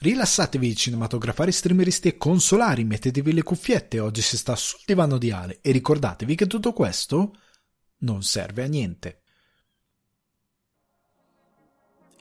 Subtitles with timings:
[0.00, 5.58] Rilassatevi cinematografari, streameristi e consolari, mettetevi le cuffiette, oggi si sta sul divano di Ale
[5.60, 7.32] e ricordatevi che tutto questo
[7.98, 9.22] non serve a niente.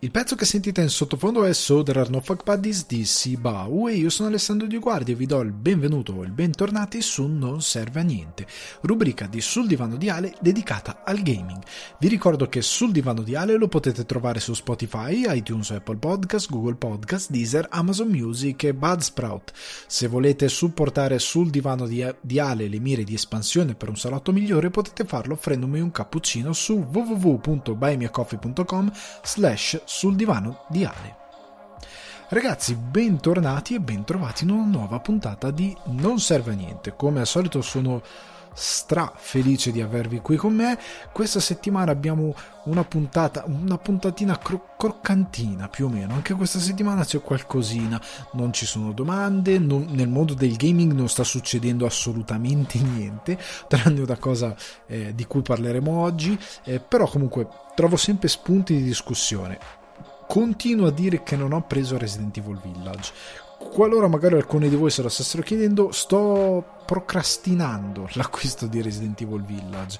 [0.02, 3.88] Il pezzo che sentite in sottofondo è So There Are No Fuck Buddies di Sibau
[3.88, 7.26] e io sono Alessandro Di Guardia e vi do il benvenuto o il bentornati su
[7.26, 8.46] Non Serve a Niente,
[8.81, 11.63] rubrica di Sul Divano di Ale dedicata al gaming.
[11.97, 16.52] Vi ricordo che Sul Divano di Ale lo potete trovare su Spotify, iTunes, Apple Podcast,
[16.52, 19.52] Google Podcast, Deezer, Amazon Music e Budsprout.
[19.88, 24.31] Se volete supportare Sul Divano di, di Ale le mire di espansione per un salotto
[24.31, 28.91] migliore potete farlo offrendomi un cappuccino su www.buymeacoffee.com
[29.23, 31.15] slash sul divano di Ale.
[32.29, 36.93] Ragazzi, bentornati e bentrovati in una nuova puntata di Non serve a niente.
[36.95, 38.03] Come al solito sono
[38.53, 40.77] stra felice di avervi qui con me.
[41.11, 46.13] Questa settimana abbiamo una puntata, una puntatina cro- croccantina più o meno.
[46.13, 47.99] Anche questa settimana c'è qualcosina.
[48.33, 49.57] Non ci sono domande.
[49.57, 55.25] Non, nel mondo del gaming non sta succedendo assolutamente niente, tranne una cosa eh, di
[55.25, 56.38] cui parleremo oggi.
[56.63, 59.85] Eh, però comunque trovo sempre spunti di discussione
[60.28, 63.14] continuo a dire che non ho preso Resident Evil Village.
[63.58, 69.44] Qualora magari alcuni di voi se lo stessero chiedendo, sto procrastinando l'acquisto di Resident Evil
[69.44, 70.00] Village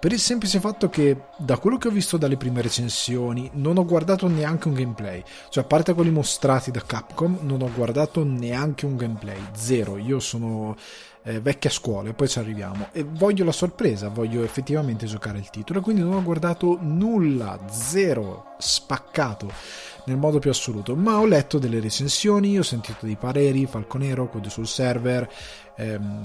[0.00, 3.84] per il semplice fatto che da quello che ho visto dalle prime recensioni non ho
[3.84, 5.22] guardato neanche un gameplay.
[5.48, 9.38] Cioè a parte quelli mostrati da Capcom non ho guardato neanche un gameplay.
[9.54, 9.96] Zero.
[9.96, 10.76] Io sono
[11.24, 12.90] eh, vecchia scuola e poi ci arriviamo.
[12.92, 17.58] E voglio la sorpresa voglio effettivamente giocare il titolo quindi non ho guardato nulla.
[17.68, 18.54] Zero.
[18.58, 19.50] Spaccato.
[20.04, 20.94] Nel modo più assoluto.
[20.94, 25.28] Ma ho letto delle recensioni ho sentito dei pareri Falconero code sul server
[25.76, 26.20] ehm,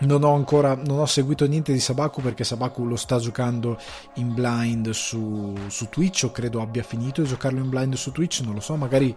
[0.00, 3.78] non ho ancora non ho seguito niente di Sabaku perché Sabaku lo sta giocando
[4.14, 8.40] in blind su, su Twitch o credo abbia finito di giocarlo in blind su Twitch
[8.40, 9.16] non lo so magari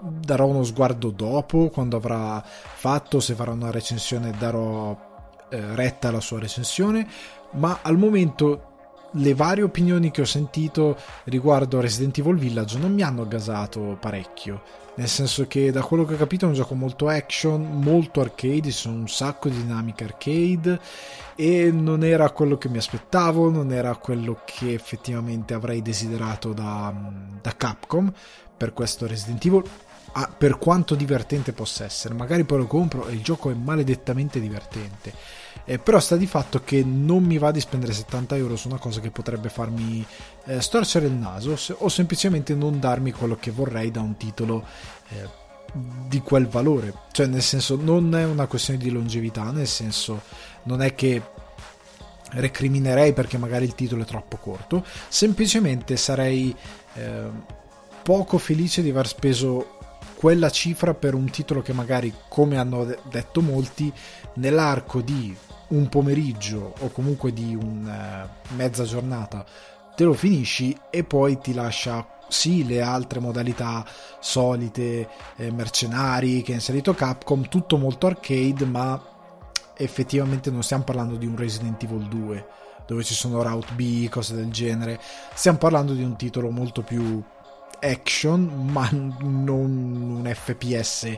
[0.00, 4.96] darò uno sguardo dopo quando avrà fatto se farà una recensione darò
[5.48, 7.08] eh, retta alla sua recensione
[7.52, 8.64] ma al momento
[9.12, 14.87] le varie opinioni che ho sentito riguardo Resident Evil Village non mi hanno gasato parecchio
[14.98, 18.62] nel senso che da quello che ho capito è un gioco molto action, molto arcade,
[18.62, 20.80] ci sono un sacco di dinamiche arcade
[21.36, 26.92] e non era quello che mi aspettavo, non era quello che effettivamente avrei desiderato da,
[27.40, 28.12] da Capcom
[28.56, 29.62] per questo Resident Evil,
[30.14, 34.40] ah, per quanto divertente possa essere, magari poi lo compro e il gioco è maledettamente
[34.40, 35.12] divertente
[35.68, 38.78] eh, però sta di fatto che non mi va di spendere 70 euro su una
[38.78, 40.02] cosa che potrebbe farmi
[40.46, 44.64] eh, storcere il naso se, o semplicemente non darmi quello che vorrei da un titolo
[45.10, 45.28] eh,
[46.06, 46.94] di quel valore.
[47.12, 50.22] Cioè nel senso non è una questione di longevità nel senso
[50.62, 51.20] non è che
[52.30, 56.54] recriminerei perché magari il titolo è troppo corto semplicemente sarei
[56.94, 57.30] eh,
[58.02, 59.76] poco felice di aver speso
[60.14, 63.92] quella cifra per un titolo che magari, come hanno detto molti,
[64.34, 65.36] nell'arco di
[65.68, 69.44] un pomeriggio o comunque di una uh, mezza giornata
[69.94, 73.84] te lo finisci e poi ti lascia sì le altre modalità
[74.20, 79.00] solite eh, mercenari che ha inserito Capcom tutto molto arcade ma
[79.76, 82.46] effettivamente non stiamo parlando di un Resident Evil 2
[82.88, 84.98] dove ci sono route B cose del genere.
[85.34, 87.22] Stiamo parlando di un titolo molto più
[87.80, 91.16] action ma non un FPS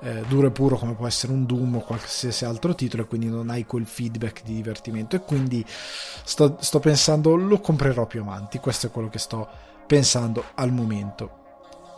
[0.00, 3.28] eh, duro e puro come può essere un Doom o qualsiasi altro titolo e quindi
[3.28, 5.16] non hai quel feedback di divertimento.
[5.16, 8.58] E quindi sto, sto pensando lo comprerò più avanti.
[8.58, 9.48] Questo è quello che sto
[9.86, 11.44] pensando al momento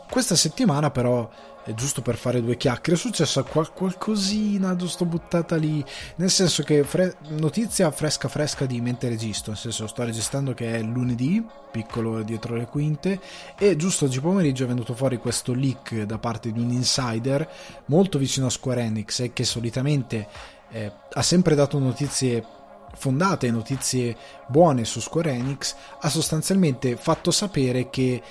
[0.09, 1.29] questa settimana però
[1.75, 5.83] giusto per fare due chiacchiere, è successa qual- qualcosina giusto buttata lì,
[6.15, 10.77] nel senso che fre- notizia fresca fresca di mente registro, nel senso sto registrando che
[10.77, 13.19] è lunedì, piccolo dietro le quinte,
[13.57, 17.47] e giusto oggi pomeriggio è venuto fuori questo leak da parte di un insider
[17.85, 20.27] molto vicino a Square Enix e che solitamente
[20.71, 22.57] eh, ha sempre dato notizie
[22.95, 24.15] fondate, notizie
[24.47, 28.21] buone su Square Enix, ha sostanzialmente fatto sapere che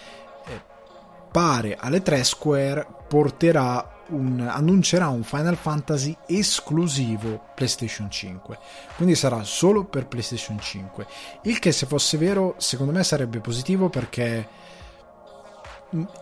[1.30, 8.58] pare alle 3 Square porterà un, annuncerà un Final Fantasy esclusivo PlayStation 5
[8.96, 11.06] quindi sarà solo per PlayStation 5
[11.42, 14.46] il che se fosse vero secondo me sarebbe positivo perché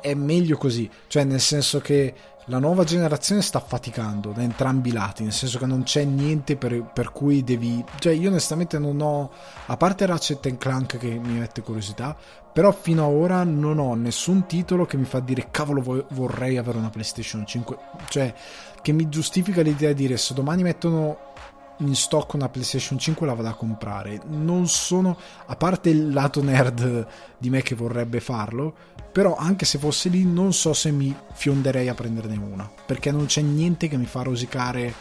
[0.00, 0.88] è meglio così.
[1.06, 2.14] Cioè nel senso che
[2.46, 6.56] la nuova generazione sta faticando da entrambi i lati, nel senso che non c'è niente
[6.56, 7.84] per, per, cui devi...
[7.98, 9.30] Cioè io onestamente non ho,
[9.66, 12.16] a parte Ratchet Clank che mi mette curiosità,
[12.52, 16.78] però fino ad ora non ho nessun titolo che mi fa dire cavolo vorrei avere
[16.78, 17.78] una PlayStation 5,
[18.08, 18.32] cioè
[18.80, 21.34] che mi giustifica l'idea di dire se domani mettono
[21.78, 24.20] in stock una PlayStation 5 la vado a comprare.
[24.26, 25.16] Non sono,
[25.46, 27.06] a parte il lato nerd
[27.38, 28.74] di me che vorrebbe farlo,
[29.16, 33.24] però anche se fosse lì non so se mi fionderei a prenderne una, perché non
[33.24, 34.92] c'è niente che mi fa rosicare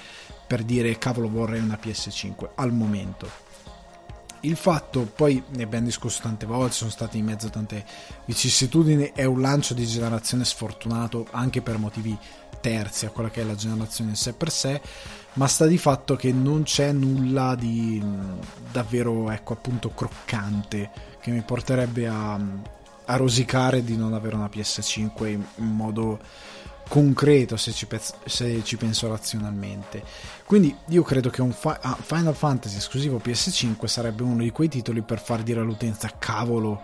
[0.48, 3.30] per dire cavolo vorrei una PS5 al momento.
[4.40, 7.84] Il fatto, poi ne abbiamo discusso tante volte, sono state in mezzo a tante
[8.24, 12.18] vicissitudini, è un lancio di generazione sfortunato anche per motivi
[12.62, 14.80] terzi a quella che è la generazione in sé per sé,
[15.34, 18.02] ma sta di fatto che non c'è nulla di
[18.72, 20.90] davvero, ecco, appunto croccante
[21.20, 22.40] che mi porterebbe a,
[23.06, 26.20] a rosicare di non avere una PS5 in, modo
[26.88, 30.04] concreto se ci, pez- se ci, penso razionalmente.
[30.46, 35.02] Quindi io credo che un ah, Final Fantasy esclusivo PS5 sarebbe uno di quei titoli
[35.02, 36.82] per far dire all'utenza cavolo,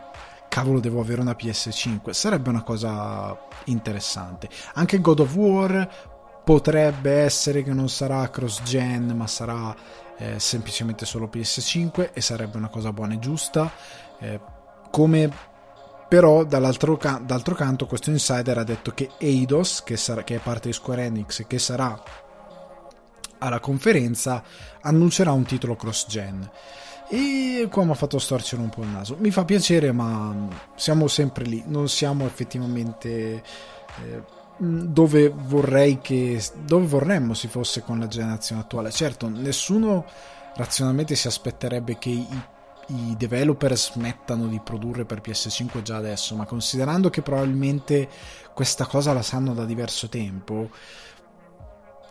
[0.49, 2.11] cavolo devo avere una PS5.
[2.11, 4.49] Sarebbe una cosa interessante.
[4.73, 5.89] Anche God of War
[6.43, 9.75] potrebbe essere che non sarà cross gen ma sarà
[10.17, 13.71] eh, semplicemente solo PS5 e sarebbe una cosa buona e giusta.
[14.19, 14.39] Eh,
[14.91, 15.31] come
[16.11, 17.25] però dall'altro, can-
[17.55, 21.47] canto questo insider ha detto che Eidos, che, sarà, che è parte di Square Enix,
[21.47, 22.03] che sarà
[23.37, 24.43] alla conferenza,
[24.81, 26.51] annuncerà un titolo cross-gen.
[27.07, 29.15] E qua mi ha fatto storcere un po' il naso.
[29.19, 33.41] Mi fa piacere, ma siamo sempre lì, non siamo effettivamente
[34.03, 34.23] eh,
[34.57, 38.91] dove vorrei che dove vorremmo si fosse con la generazione attuale.
[38.91, 40.03] Certo, nessuno
[40.57, 42.27] razionalmente si aspetterebbe che i
[42.91, 48.09] i developer smettano di produrre per PS5 già adesso, ma considerando che probabilmente
[48.53, 50.69] questa cosa la sanno da diverso tempo,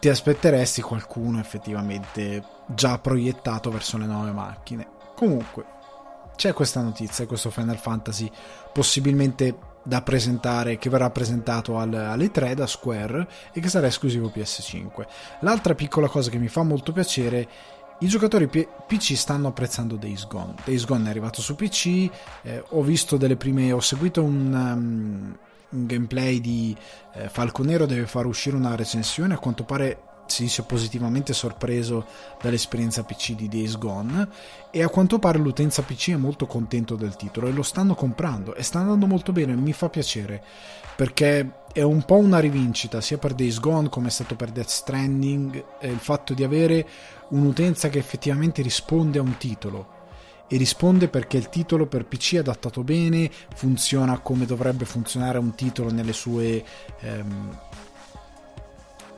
[0.01, 4.89] ti aspetteresti qualcuno effettivamente già proiettato verso le nuove macchine.
[5.15, 5.65] Comunque,
[6.37, 8.31] c'è questa notizia, questo Final Fantasy
[8.73, 14.33] possibilmente da presentare, che verrà presentato al, alle 3 da Square e che sarà esclusivo
[14.35, 15.07] PS5.
[15.41, 17.49] L'altra piccola cosa che mi fa molto piacere
[18.01, 20.55] i giocatori PC stanno apprezzando Days Gone.
[20.65, 22.11] Days Gone è arrivato su PC,
[22.43, 25.39] eh, ho visto delle prime, ho seguito un, um,
[25.69, 26.75] un gameplay di
[27.15, 30.01] eh, Falco Nero, deve far uscire una recensione, a quanto pare
[30.31, 32.07] si dice positivamente sorpreso
[32.41, 34.29] dall'esperienza PC di Days Gone
[34.71, 38.55] e a quanto pare l'utenza PC è molto contento del titolo e lo stanno comprando
[38.55, 40.43] e sta andando molto bene, mi fa piacere
[40.97, 44.69] perché è un po' una rivincita sia per Days Gone come è stato per Death
[44.69, 46.87] Stranding il fatto di avere
[47.29, 49.99] un'utenza che effettivamente risponde a un titolo
[50.53, 55.55] e risponde perché il titolo per PC è adattato bene, funziona come dovrebbe funzionare un
[55.55, 56.65] titolo nelle sue
[56.99, 57.59] ehm,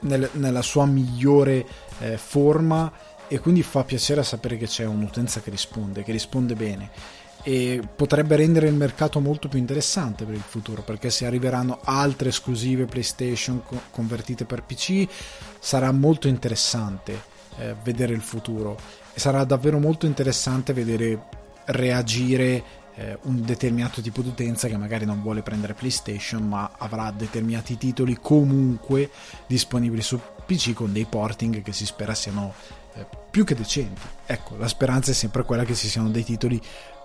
[0.03, 1.67] nel, nella sua migliore
[1.99, 2.93] eh, forma
[3.29, 6.91] e quindi fa piacere sapere che c'è un'utenza che risponde, che risponde bene.
[7.45, 12.29] E potrebbe rendere il mercato molto più interessante per il futuro perché se arriveranno altre
[12.29, 15.09] esclusive PlayStation co- convertite per PC
[15.59, 17.23] sarà molto interessante
[17.57, 18.77] eh, vedere il futuro.
[19.13, 25.05] E sarà davvero molto interessante vedere reagire eh, un determinato tipo di utenza che magari
[25.05, 29.11] non vuole prendere PlayStation ma avrà determinati titoli comunque
[29.47, 32.53] disponibili su PC con dei porting che si spera siano
[32.95, 34.03] eh, più che decenti.
[34.27, 36.61] Ecco, la speranza è sempre quella che ci siano dei titoli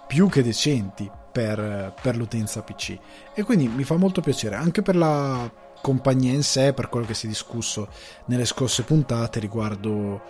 [0.07, 2.97] più che decenti per, per l'utenza PC
[3.33, 5.51] e quindi mi fa molto piacere anche per la
[5.81, 7.89] compagnia in sé, per quello che si è discusso
[8.25, 10.21] nelle scorse puntate riguardo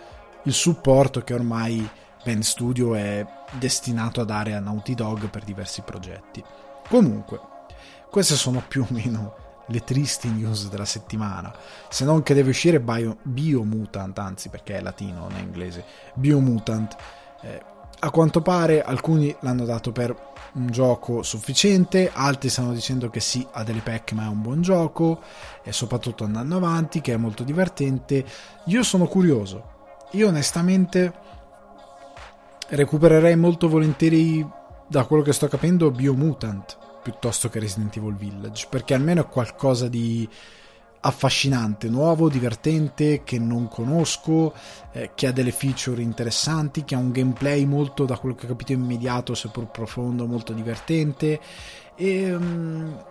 [0.43, 1.87] il supporto che ormai
[2.27, 6.43] Band Studio è destinato a dare a Naughty Dog per diversi progetti.
[6.89, 7.39] Comunque,
[8.11, 9.33] queste sono più o meno
[9.67, 11.55] le tristi news della settimana,
[11.87, 16.97] se non che deve uscire Bio, Biomutant, anzi perché è latino, non è inglese, Biomutant.
[17.43, 17.63] Eh,
[17.99, 20.13] a quanto pare alcuni l'hanno dato per
[20.55, 24.61] un gioco sufficiente, altri stanno dicendo che sì, ha delle pecche ma è un buon
[24.61, 25.21] gioco
[25.63, 28.25] e soprattutto andando avanti, che è molto divertente.
[28.65, 29.75] Io sono curioso,
[30.11, 31.26] io onestamente
[32.69, 34.45] recupererei molto volentieri,
[34.87, 39.87] da quello che sto capendo, Biomutant piuttosto che Resident Evil Village, perché almeno è qualcosa
[39.87, 40.27] di
[40.99, 44.53] affascinante, nuovo, divertente, che non conosco,
[44.91, 48.49] eh, che ha delle feature interessanti, che ha un gameplay molto, da quello che ho
[48.49, 51.39] capito, immediato, seppur profondo, molto divertente.
[51.95, 53.01] E, um,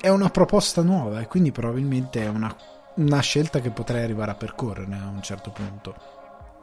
[0.00, 2.54] è una proposta nuova e quindi probabilmente è una,
[2.96, 5.94] una scelta che potrei arrivare a percorrere a un certo punto.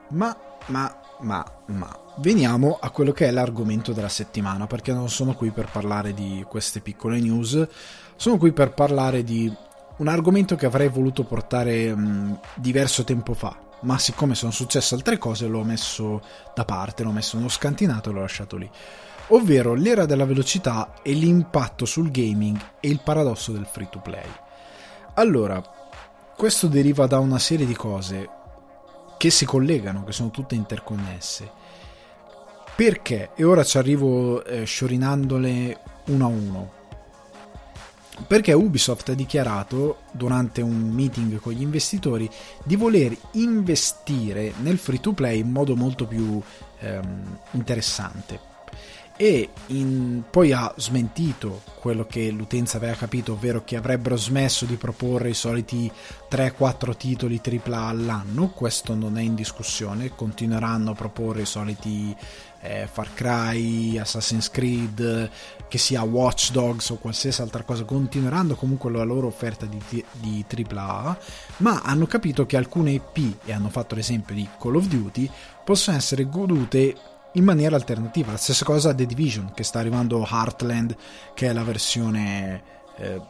[0.10, 0.36] Ma,
[0.66, 5.52] ma, ma, ma, veniamo a quello che è l'argomento della settimana, perché non sono qui
[5.52, 7.68] per parlare di queste piccole news,
[8.16, 9.52] sono qui per parlare di
[9.98, 15.18] un argomento che avrei voluto portare mh, diverso tempo fa, ma siccome sono successe altre
[15.18, 16.22] cose l'ho messo
[16.54, 18.70] da parte, l'ho messo nello scantinato e l'ho lasciato lì.
[19.28, 24.30] Ovvero l'era della velocità e l'impatto sul gaming e il paradosso del free to play.
[25.16, 25.64] Allora,
[26.36, 28.42] questo deriva da una serie di cose
[29.24, 31.50] che si collegano, che sono tutte interconnesse.
[32.76, 33.30] Perché?
[33.36, 36.72] E ora ci arrivo eh, sciorinandole uno a uno.
[38.28, 42.30] Perché Ubisoft ha dichiarato durante un meeting con gli investitori
[42.66, 46.42] di voler investire nel free to play in modo molto più
[46.80, 48.52] ehm, interessante
[49.16, 54.76] e in, poi ha smentito quello che l'utenza aveva capito, ovvero che avrebbero smesso di
[54.76, 55.92] proporre i soliti
[56.30, 62.16] 3-4 titoli AAA all'anno, questo non è in discussione, continueranno a proporre i soliti
[62.62, 65.30] eh, Far Cry, Assassin's Creed,
[65.68, 70.46] che sia Watch Dogs o qualsiasi altra cosa, continueranno comunque la loro offerta di, di
[70.48, 71.18] AAA,
[71.58, 75.30] ma hanno capito che alcune IP, e hanno fatto l'esempio di Call of Duty,
[75.64, 76.96] possono essere godute
[77.34, 78.32] in maniera alternativa.
[78.32, 80.96] La stessa cosa a The Division, che sta arrivando Heartland,
[81.34, 82.64] che è la versione,
[82.98, 83.22] eh,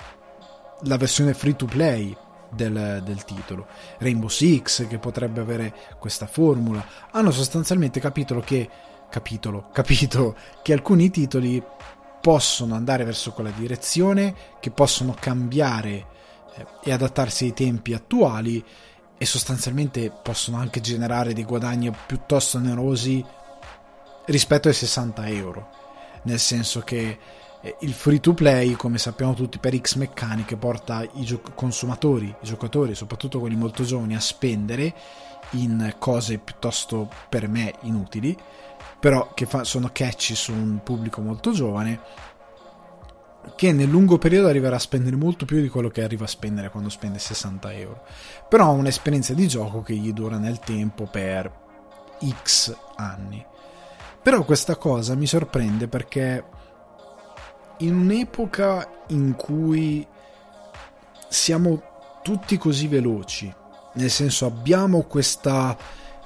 [0.81, 2.15] la versione free to play
[2.51, 3.67] del, del, titolo.
[4.00, 6.86] Rainbow Six, che potrebbe avere questa formula.
[7.12, 8.69] Hanno sostanzialmente capito che,
[9.10, 11.63] capitolo, capito che alcuni titoli
[12.22, 16.05] possono andare verso quella direzione, che possono cambiare
[16.55, 18.63] eh, e adattarsi ai tempi attuali
[19.17, 23.24] e sostanzialmente possono anche generare dei guadagni piuttosto onerosi
[24.25, 25.70] rispetto ai 60 euro,
[26.24, 27.18] nel senso che
[27.62, 32.27] eh, il free to play, come sappiamo tutti per X meccaniche, porta i gio- consumatori,
[32.27, 34.94] i giocatori, soprattutto quelli molto giovani, a spendere
[35.51, 38.38] in cose piuttosto per me inutili,
[39.00, 42.32] però che fa- sono catchy su un pubblico molto giovane
[43.56, 46.70] che nel lungo periodo arriverà a spendere molto più di quello che arriva a spendere
[46.70, 48.03] quando spende 60 euro.
[48.48, 51.51] Però ha un'esperienza di gioco che gli dura nel tempo per
[52.42, 53.46] x anni
[54.24, 56.44] però questa cosa mi sorprende perché
[57.80, 60.08] in un'epoca in cui
[61.27, 61.82] siamo
[62.24, 63.53] tutti così veloci,
[63.96, 65.75] nel senso abbiamo questa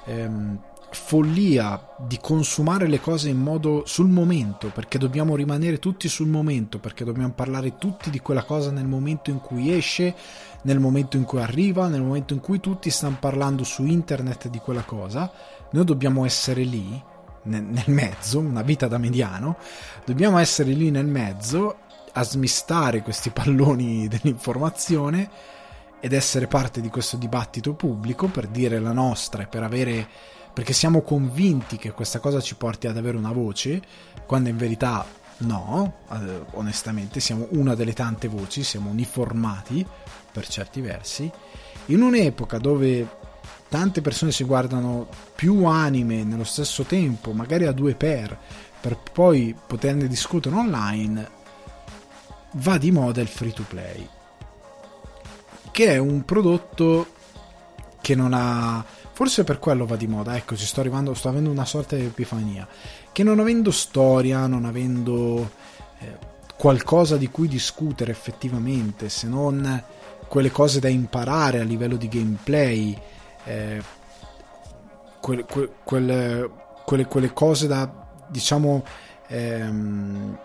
[0.04, 6.28] ehm, follia di consumare le cose in modo sul momento, perché dobbiamo rimanere tutti sul
[6.28, 10.14] momento, perché dobbiamo parlare tutti di quella cosa nel momento in cui esce,
[10.62, 14.58] nel momento in cui arriva, nel momento in cui tutti stanno parlando su internet di
[14.58, 15.30] quella cosa,
[15.72, 19.56] noi dobbiamo essere lì nel mezzo, una vita da mediano,
[20.04, 21.76] dobbiamo essere lì nel mezzo
[22.12, 25.30] a smistare questi palloni dell'informazione
[26.00, 30.06] ed essere parte di questo dibattito pubblico per dire la nostra e per avere
[30.52, 33.80] perché siamo convinti che questa cosa ci porti ad avere una voce
[34.26, 35.06] quando in verità
[35.38, 39.86] no, eh, onestamente siamo una delle tante voci, siamo uniformati
[40.32, 41.30] per certi versi.
[41.86, 43.17] In un'epoca dove
[43.68, 48.36] tante persone si guardano più anime nello stesso tempo, magari a due per,
[48.80, 51.30] per poi poterne discutere online,
[52.52, 54.08] va di moda il free to play,
[55.70, 57.14] che è un prodotto
[58.00, 58.84] che non ha...
[59.12, 62.04] Forse per quello va di moda, ecco, ci sto arrivando, sto avendo una sorta di
[62.04, 62.66] epifania,
[63.10, 65.50] che non avendo storia, non avendo
[65.98, 66.16] eh,
[66.56, 69.82] qualcosa di cui discutere effettivamente, se non
[70.28, 72.96] quelle cose da imparare a livello di gameplay,
[73.44, 73.82] eh,
[75.20, 76.50] quel, quel, quel,
[76.84, 77.90] quelle, quelle, cose da
[78.28, 78.84] diciamo
[79.28, 80.38] ehm,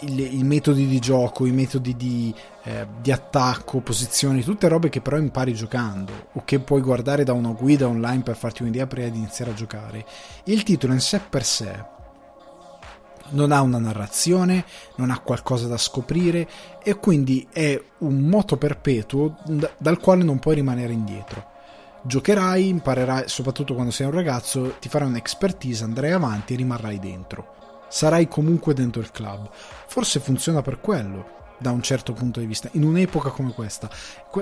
[0.00, 5.00] i, i, metodi di gioco, i metodi di, eh, di, attacco, posizioni, tutte robe che
[5.00, 9.08] però impari giocando o che puoi guardare da una guida online per farti un'idea prima
[9.08, 10.04] di iniziare a giocare.
[10.44, 11.96] Il titolo in sé per sé
[13.30, 14.64] non ha una narrazione,
[14.96, 16.48] non ha qualcosa da scoprire
[16.82, 19.36] e quindi è un moto perpetuo
[19.78, 21.56] dal quale non puoi rimanere indietro.
[22.02, 27.54] Giocherai, imparerai, soprattutto quando sei un ragazzo, ti farai un'expertise, andrai avanti e rimarrai dentro.
[27.88, 29.48] Sarai comunque dentro il club.
[29.86, 33.90] Forse funziona per quello da un certo punto di vista, in un'epoca come questa.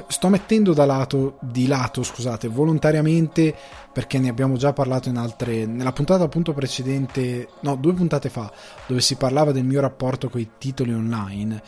[0.08, 3.54] Sto mettendo da lato, di lato, scusate, volontariamente,
[3.92, 8.52] perché ne abbiamo già parlato in altre, nella puntata appunto precedente, no, due puntate fa,
[8.86, 11.62] dove si parlava del mio rapporto con i titoli online.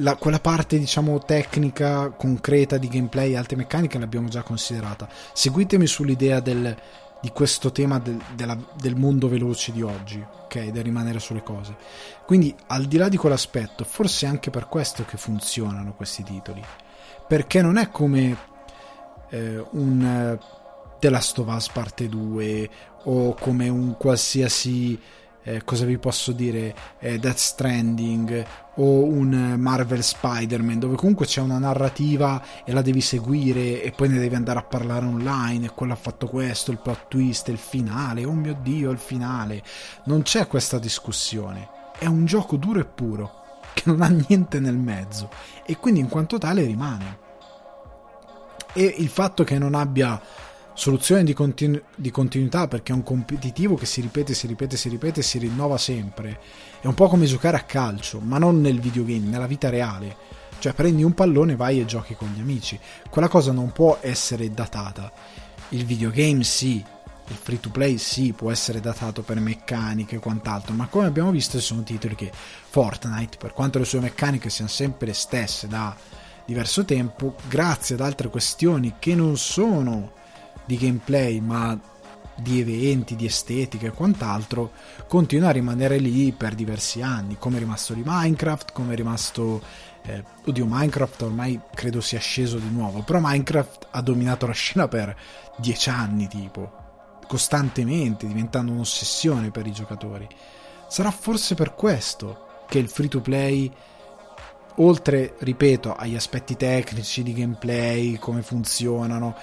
[0.00, 5.86] La, quella parte diciamo tecnica concreta di gameplay e altre meccaniche l'abbiamo già considerata seguitemi
[5.86, 6.76] sull'idea del,
[7.20, 10.70] di questo tema del, della, del mondo veloce di oggi, ok?
[10.70, 11.76] Del rimanere sulle cose.
[12.24, 16.62] Quindi, al di là di quell'aspetto, forse è anche per questo che funzionano questi titoli.
[17.26, 18.36] Perché non è come
[19.30, 22.70] eh, un uh, The Last of Us parte 2
[23.04, 24.98] o come un qualsiasi
[25.46, 31.40] eh, cosa vi posso dire, eh, Death Stranding o un Marvel Spider-Man dove comunque c'è
[31.40, 35.70] una narrativa e la devi seguire e poi ne devi andare a parlare online e
[35.70, 39.62] quello ha fatto questo, il plot twist, il finale, oh mio dio, il finale.
[40.06, 44.76] Non c'è questa discussione, è un gioco duro e puro che non ha niente nel
[44.76, 45.30] mezzo
[45.64, 47.24] e quindi in quanto tale rimane.
[48.72, 50.20] E il fatto che non abbia
[50.76, 54.88] soluzione di, continu- di, continuità perché è un competitivo che si ripete, si ripete, si
[54.90, 56.38] ripete, si rinnova sempre.
[56.80, 60.16] È un po' come giocare a calcio, ma non nel videogame, nella vita reale.
[60.58, 62.78] Cioè prendi un pallone, vai e giochi con gli amici.
[63.10, 65.10] Quella cosa non può essere datata.
[65.70, 66.84] Il videogame sì,
[67.28, 71.30] il free to play sì, può essere datato per meccaniche e quant'altro, ma come abbiamo
[71.30, 72.30] visto ci sono titoli che
[72.68, 75.96] Fortnite, per quanto le sue meccaniche siano sempre le stesse da
[76.44, 80.12] diverso tempo, grazie ad altre questioni che non sono
[80.66, 81.78] di gameplay ma
[82.36, 84.72] di eventi, di estetica e quant'altro,
[85.08, 89.62] continua a rimanere lì per diversi anni, come è rimasto di Minecraft, come è rimasto...
[90.02, 94.86] Eh, oddio, Minecraft ormai credo sia sceso di nuovo, però Minecraft ha dominato la scena
[94.86, 95.16] per
[95.56, 96.70] dieci anni tipo,
[97.26, 100.28] costantemente, diventando un'ossessione per i giocatori.
[100.88, 103.72] Sarà forse per questo che il free to play
[104.76, 109.34] oltre, ripeto, agli aspetti tecnici di gameplay, come funzionano,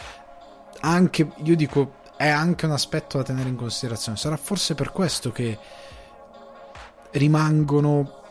[0.86, 4.18] anche, io dico, è anche un aspetto da tenere in considerazione.
[4.18, 5.58] Sarà forse per questo che
[7.12, 8.22] rimangono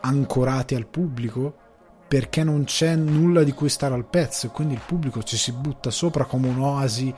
[0.00, 1.66] ancorati al pubblico
[2.06, 5.52] perché non c'è nulla di cui stare al pezzo e quindi il pubblico ci si
[5.52, 7.14] butta sopra come un'oasi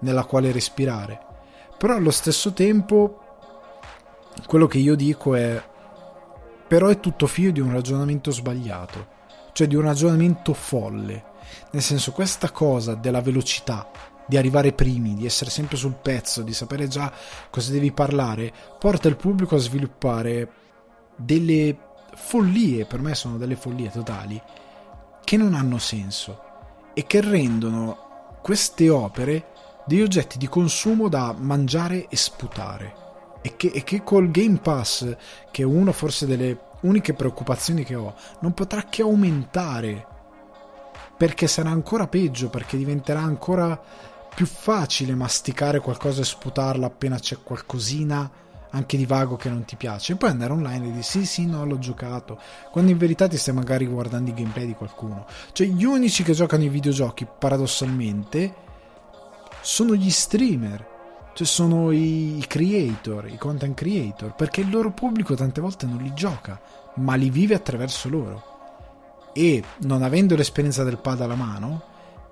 [0.00, 1.20] nella quale respirare.
[1.76, 3.20] Però allo stesso tempo
[4.46, 5.62] quello che io dico è
[6.66, 9.06] però è tutto figlio di un ragionamento sbagliato,
[9.52, 11.24] cioè di un ragionamento folle.
[11.72, 13.88] Nel senso questa cosa della velocità
[14.30, 17.12] di arrivare primi, di essere sempre sul pezzo, di sapere già
[17.50, 20.48] cosa devi parlare, porta il pubblico a sviluppare
[21.16, 21.76] delle
[22.14, 24.40] follie, per me sono delle follie totali,
[25.24, 26.42] che non hanno senso
[26.94, 29.46] e che rendono queste opere
[29.84, 32.94] degli oggetti di consumo da mangiare e sputare.
[33.42, 35.16] E che, e che col Game Pass,
[35.50, 40.06] che è una forse delle uniche preoccupazioni che ho, non potrà che aumentare
[41.16, 43.78] perché sarà ancora peggio, perché diventerà ancora
[44.34, 48.30] più facile masticare qualcosa e sputarla appena c'è qualcosina
[48.70, 50.12] anche di vago che non ti piace?
[50.12, 52.38] E poi andare online e dire sì sì no l'ho giocato.
[52.70, 55.26] Quando in verità ti stai magari guardando i gameplay di qualcuno.
[55.52, 58.54] Cioè gli unici che giocano i videogiochi paradossalmente
[59.60, 60.88] sono gli streamer.
[61.32, 66.12] Cioè sono i, creator i content creator perché il loro pubblico tante volte non li
[66.12, 66.60] gioca
[66.96, 68.42] ma li vive attraverso loro.
[69.32, 71.82] E non avendo l'esperienza del pad alla mano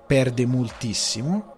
[0.05, 1.57] perde moltissimo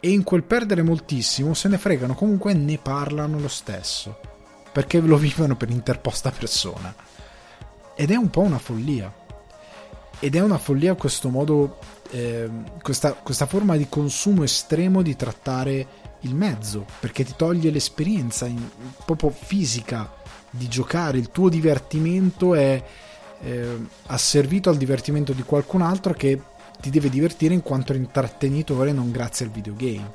[0.00, 4.18] e in quel perdere moltissimo se ne fregano comunque ne parlano lo stesso
[4.72, 6.94] perché lo vivono per interposta persona.
[7.94, 9.12] Ed è un po' una follia.
[10.18, 11.78] Ed è una follia questo modo
[12.10, 12.48] eh,
[12.82, 15.86] questa, questa forma di consumo estremo di trattare
[16.20, 18.60] il mezzo perché ti toglie l'esperienza in,
[19.04, 20.12] proprio fisica
[20.50, 21.18] di giocare.
[21.18, 22.82] Il tuo divertimento è
[23.42, 26.40] eh, asservito al divertimento di qualcun altro che
[26.80, 30.12] ti deve divertire in quanto intrattenitore non grazie al videogame.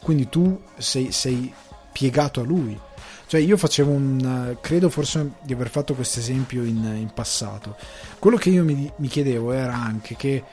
[0.00, 1.52] Quindi tu sei, sei
[1.92, 2.78] piegato a lui.
[3.26, 7.76] Cioè io facevo un credo forse di aver fatto questo esempio in, in, passato.
[8.18, 10.44] Quello che io mi, mi, chiedevo era anche che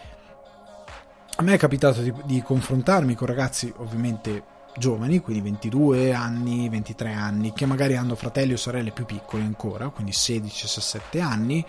[1.36, 4.44] a me è capitato di, di confrontarmi con ragazzi ovviamente
[4.78, 9.90] giovani, quindi 22 anni, 23 anni, che magari hanno fratelli o sorelle più piccoli ancora,
[9.90, 11.66] quindi 16-17 anni.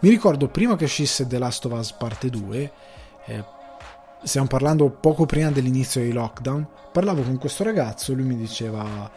[0.00, 2.72] Mi ricordo prima che uscisse The Last of Us parte 2,
[3.26, 3.44] eh,
[4.22, 9.10] stiamo parlando poco prima dell'inizio dei lockdown, parlavo con questo ragazzo lui mi diceva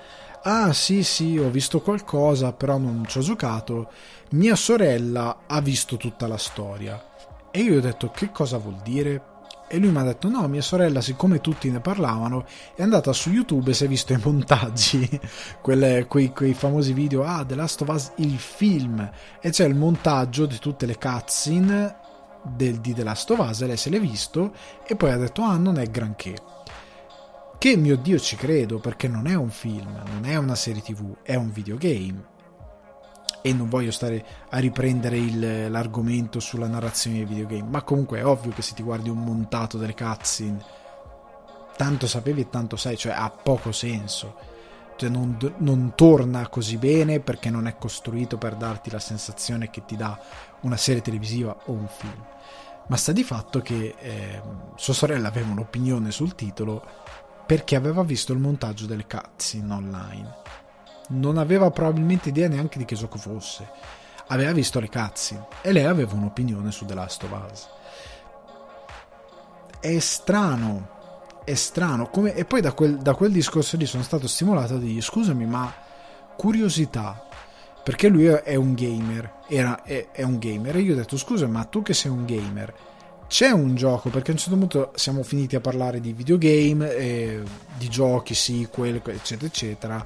[0.44, 3.92] ah sì sì ho visto qualcosa però non ci ho giocato,
[4.32, 7.16] mia sorella ha visto tutta la storia
[7.52, 9.36] e io ho detto che cosa vuol dire?
[9.70, 13.32] E lui mi ha detto: No, mia sorella, siccome tutti ne parlavano, è andata su
[13.32, 15.20] YouTube e si è visto i montaggi,
[15.62, 17.24] quelle, quei, quei, famosi video.
[17.24, 19.10] Ah, The Last of Us, il film.
[19.42, 21.96] E c'è il montaggio di tutte le cutscene
[22.56, 24.54] del, di The Last of Us, lei se l'è visto
[24.86, 26.36] e poi ha detto ah non è granché.
[27.58, 31.18] Che mio Dio ci credo perché non è un film, non è una serie tv,
[31.24, 32.36] è un videogame.
[33.42, 38.26] E non voglio stare a riprendere il, l'argomento sulla narrazione dei videogame, ma comunque è
[38.26, 40.64] ovvio che se ti guardi un montato delle cutscene,
[41.78, 44.57] tanto sapevi e tanto sai, cioè ha poco senso.
[44.98, 49.86] Cioè non, non torna così bene perché non è costruito per darti la sensazione che
[49.86, 50.20] ti dà
[50.62, 52.26] una serie televisiva o un film
[52.88, 54.42] ma sta di fatto che eh,
[54.76, 56.82] sua sorella aveva un'opinione sul titolo
[57.46, 60.36] perché aveva visto il montaggio delle cutscene online.
[61.10, 63.70] Non aveva probabilmente idea neanche di che gioco fosse.
[64.28, 67.70] Aveva visto le cutscene e lei aveva un'opinione su The Last of Us.
[69.80, 70.90] È strano,
[71.48, 72.10] è strano.
[72.10, 72.36] Come...
[72.36, 75.74] E poi da quel, da quel discorso lì sono stato stimolato dire: scusami, ma
[76.36, 77.26] curiosità,
[77.82, 81.48] perché lui è un gamer, era, è, è un gamer, e io ho detto scusa
[81.48, 82.74] ma tu che sei un gamer,
[83.28, 87.42] c'è un gioco perché a un certo punto siamo finiti a parlare di videogame, eh,
[87.78, 90.06] di giochi, sequel, eccetera, eccetera.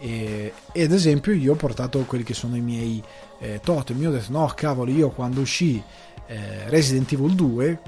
[0.00, 3.00] E, e, ad esempio io ho portato quelli che sono i miei
[3.38, 4.02] eh, totem.
[4.02, 5.80] Io ho detto: no, cavolo, io quando uscì
[6.26, 7.80] eh, Resident Evil 2,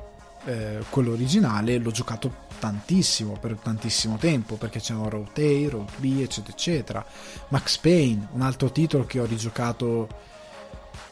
[0.44, 6.20] eh, quello originale, l'ho giocato tantissimo per tantissimo tempo perché c'erano Route A, Route B,
[6.20, 7.04] eccetera, eccetera.
[7.48, 10.06] Max Payne, un altro titolo che ho rigiocato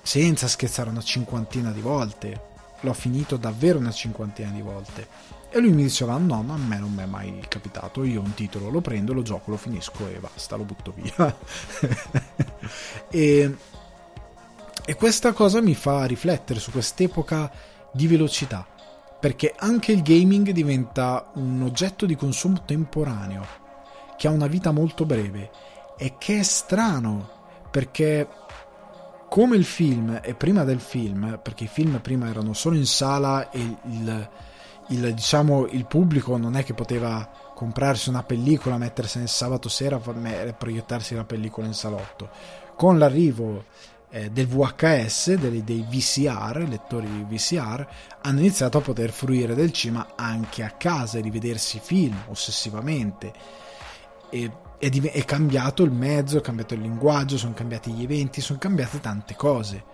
[0.01, 2.49] senza scherzare una cinquantina di volte
[2.83, 5.09] l'ho finito davvero una cinquantina di volte.
[5.51, 8.05] E lui mi diceva: No, ma a me non mi è mai capitato.
[8.05, 11.37] Io un titolo lo prendo, lo gioco, lo finisco e basta, lo butto via.
[13.11, 13.57] e,
[14.85, 17.51] e questa cosa mi fa riflettere su quest'epoca
[17.93, 18.67] di velocità.
[19.21, 23.47] Perché anche il gaming diventa un oggetto di consumo temporaneo,
[24.17, 25.51] che ha una vita molto breve
[25.97, 27.39] e che è strano
[27.71, 28.27] perché
[29.29, 33.51] come il film e prima del film, perché i film prima erano solo in sala
[33.51, 34.29] e il,
[34.89, 40.01] il, diciamo, il pubblico non è che poteva comprarsi una pellicola, mettersi nel sabato sera
[40.25, 42.29] e proiettarsi la pellicola in salotto.
[42.75, 43.65] Con l'arrivo
[44.11, 47.87] eh, del VHS, dei, dei VCR, lettori VCR,
[48.23, 53.33] hanno iniziato a poter fruire del cinema anche a casa e rivedersi film ossessivamente.
[54.31, 58.41] E è, div- è cambiato il mezzo, è cambiato il linguaggio, sono cambiati gli eventi,
[58.41, 59.85] sono cambiate tante cose.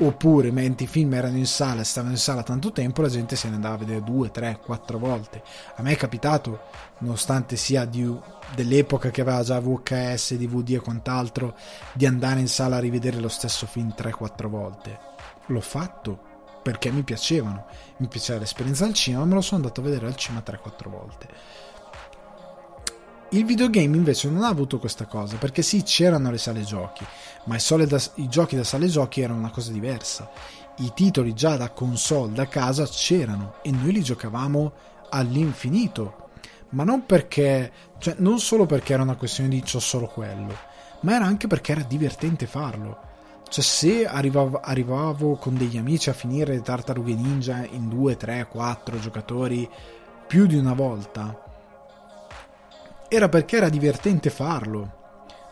[0.00, 3.48] Oppure mentre i film erano in sala, stavano in sala tanto tempo, la gente se
[3.48, 5.42] ne andava a vedere due, tre, quattro volte.
[5.76, 6.62] A me è capitato,
[6.98, 8.12] nonostante sia di,
[8.54, 11.54] dell'epoca che aveva già VHS, DVD e quant'altro,
[11.92, 14.98] di andare in sala a rivedere lo stesso film 3-4 volte.
[15.46, 17.66] L'ho fatto perché mi piacevano,
[17.98, 21.28] mi piaceva l'esperienza al cinema, me lo sono andato a vedere al cinema 3-4 volte
[23.36, 27.04] il videogame invece non ha avuto questa cosa, perché sì, c'erano le sale giochi,
[27.44, 30.30] ma i, da, i giochi da sale giochi erano una cosa diversa.
[30.78, 34.72] I titoli già da console, da casa, c'erano e noi li giocavamo
[35.10, 36.22] all'infinito.
[36.70, 40.56] Ma non perché, cioè non solo perché era una questione di c'ho solo quello,
[41.00, 43.12] ma era anche perché era divertente farlo.
[43.48, 48.98] Cioè, se arrivavo, arrivavo con degli amici a finire Tartarughe Ninja in 2, 3, 4
[48.98, 49.68] giocatori
[50.26, 51.43] più di una volta,
[53.14, 55.02] era perché era divertente farlo.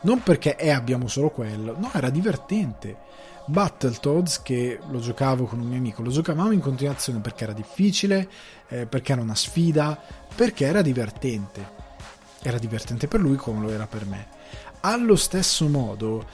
[0.01, 2.97] Non perché eh, abbiamo solo quello, no, era divertente.
[3.45, 8.29] Battletoads, che lo giocavo con un mio amico, lo giocavamo in continuazione perché era difficile,
[8.67, 9.99] eh, perché era una sfida,
[10.33, 11.81] perché era divertente.
[12.41, 14.27] Era divertente per lui come lo era per me.
[14.81, 16.25] Allo stesso modo,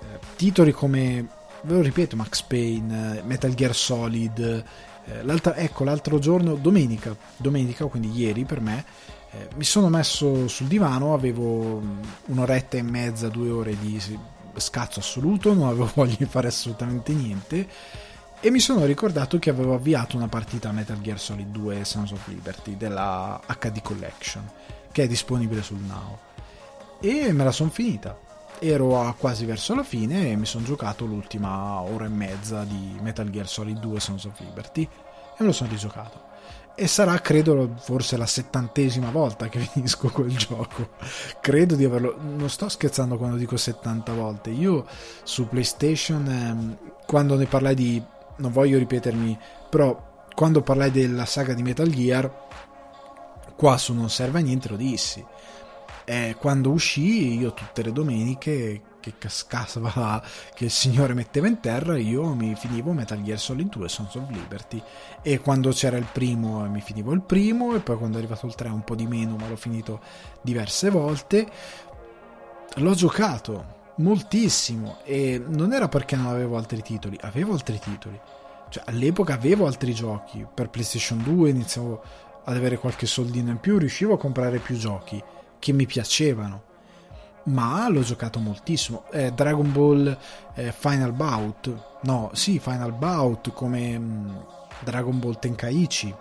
[0.00, 1.28] eh, titoli come,
[1.62, 4.64] ve lo ripeto, Max Payne, eh, Metal Gear Solid,
[5.04, 8.84] eh, l'altra, ecco l'altro giorno, domenica, domenica, quindi ieri per me,
[9.32, 14.00] eh, mi sono messo sul divano, avevo mm, un'oretta e mezza, due ore di
[14.56, 17.68] scazzo assoluto, non avevo voglia di fare assolutamente niente
[18.40, 22.10] e mi sono ricordato che avevo avviato una partita a Metal Gear Solid 2 Sons
[22.12, 24.50] of Liberty della HD Collection
[24.90, 26.18] che è disponibile sul Now.
[27.00, 28.18] E me la sono finita.
[28.58, 32.98] Ero a quasi verso la fine e mi sono giocato l'ultima ora e mezza di
[33.00, 36.29] Metal Gear Solid 2 Sons of Liberty e me lo sono rigiocato
[36.80, 40.92] e sarà credo forse la settantesima volta che finisco quel gioco.
[41.38, 44.48] Credo di averlo non sto scherzando quando dico 70 volte.
[44.48, 44.86] Io
[45.22, 48.02] su PlayStation ehm, quando ne parlai di
[48.36, 49.38] non voglio ripetermi
[49.68, 52.46] però quando parlai della saga di Metal Gear
[53.56, 55.22] qua su Non Serve a Niente lo dissi.
[56.06, 60.22] E quando uscì io tutte le domeniche che cascava
[60.54, 64.30] che il signore metteva in terra io mi finivo Metal Gear Solid 2 Sons of
[64.30, 64.80] Liberty.
[65.22, 68.54] E quando c'era il primo mi finivo il primo e poi quando è arrivato il
[68.54, 70.00] 3 un po' di meno ma l'ho finito
[70.42, 71.48] diverse volte.
[72.76, 78.20] L'ho giocato moltissimo e non era perché non avevo altri titoli avevo altri titoli.
[78.68, 80.46] Cioè all'epoca avevo altri giochi.
[80.52, 82.02] Per PlayStation 2 iniziavo
[82.44, 85.22] ad avere qualche soldino in più riuscivo a comprare più giochi
[85.58, 86.68] che mi piacevano
[87.50, 89.04] ma l'ho giocato moltissimo.
[89.10, 90.16] Eh, Dragon Ball
[90.54, 94.36] eh, Final Bout, no, sì, Final Bout come mh, mm,
[94.80, 96.14] Dragon Ball Tenkaichi,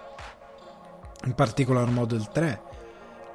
[1.26, 2.68] in particolar modo il 3.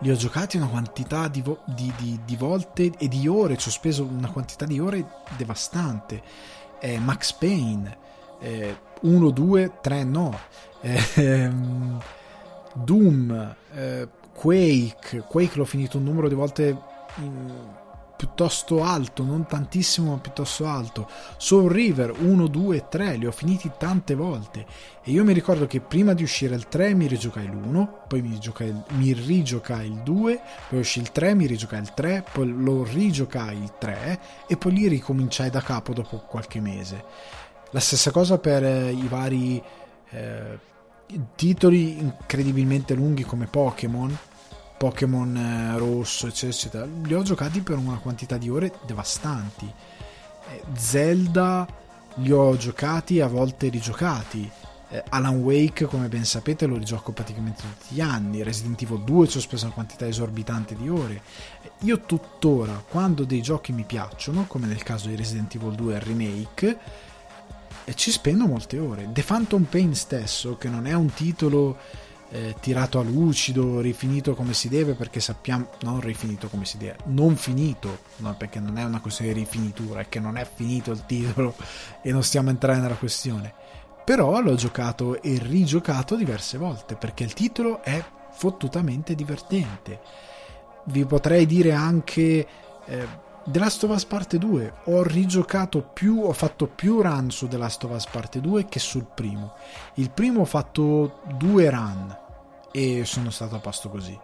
[0.00, 3.68] Li ho giocati una quantità di, vo- di, di, di volte e di ore, ci
[3.68, 6.22] ho speso una quantità di ore devastante.
[6.80, 7.98] Eh, Max Payne,
[9.00, 10.38] 1, 2, 3 no.
[11.16, 11.98] Ehm,
[12.74, 16.76] Doom, eh, Quake, Quake l'ho finito un numero di volte
[18.24, 21.06] piuttosto alto, non tantissimo ma piuttosto alto.
[21.36, 24.64] Soul River 1, 2, 3, li ho finiti tante volte
[25.02, 28.38] e io mi ricordo che prima di uscire il 3 mi rigiocai l'1, poi mi,
[28.38, 32.82] giocai, mi rigiocai il 2, poi uscì il 3, mi rigiocai il 3, poi lo
[32.82, 37.04] rigiocai il 3 e poi lì ricominciai da capo dopo qualche mese.
[37.72, 39.62] La stessa cosa per eh, i vari...
[40.10, 40.72] Eh,
[41.34, 44.16] titoli incredibilmente lunghi come Pokémon,
[44.84, 49.64] Pokémon eh, rosso, eccetera, eccetera, li ho giocati per una quantità di ore devastanti.
[50.50, 51.66] Eh, Zelda
[52.16, 54.50] li ho giocati a volte rigiocati.
[54.90, 58.42] Eh, Alan Wake, come ben sapete, lo rigioco praticamente tutti gli anni.
[58.42, 61.22] Resident Evil 2 ci ho speso una quantità esorbitante di ore.
[61.80, 66.78] Io tuttora, quando dei giochi mi piacciono, come nel caso di Resident Evil 2 Remake,
[67.94, 69.08] ci spendo molte ore.
[69.10, 71.78] The Phantom Pain stesso, che non è un titolo
[72.34, 76.96] eh, tirato a lucido, rifinito come si deve, perché sappiamo, non rifinito come si deve,
[77.04, 80.90] non finito, no, perché non è una questione di rifinitura, è che non è finito
[80.90, 81.54] il titolo
[82.02, 83.54] e non stiamo a entrare nella questione.
[84.04, 90.00] Però l'ho giocato e rigiocato diverse volte, perché il titolo è fottutamente divertente.
[90.86, 92.46] Vi potrei dire anche...
[92.84, 97.46] Eh, The Last of Us Parte 2 ho rigiocato più ho fatto più run su
[97.46, 99.52] The Last of Us Parte 2 che sul primo
[99.96, 102.22] il primo ho fatto due run
[102.76, 104.18] e sono stato a posto così.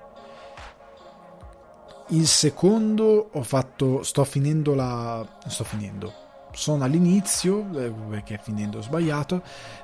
[2.08, 6.12] Il secondo ho fatto sto finendo la sto finendo.
[6.52, 9.42] Sono all'inizio eh, perché finendo ho sbagliato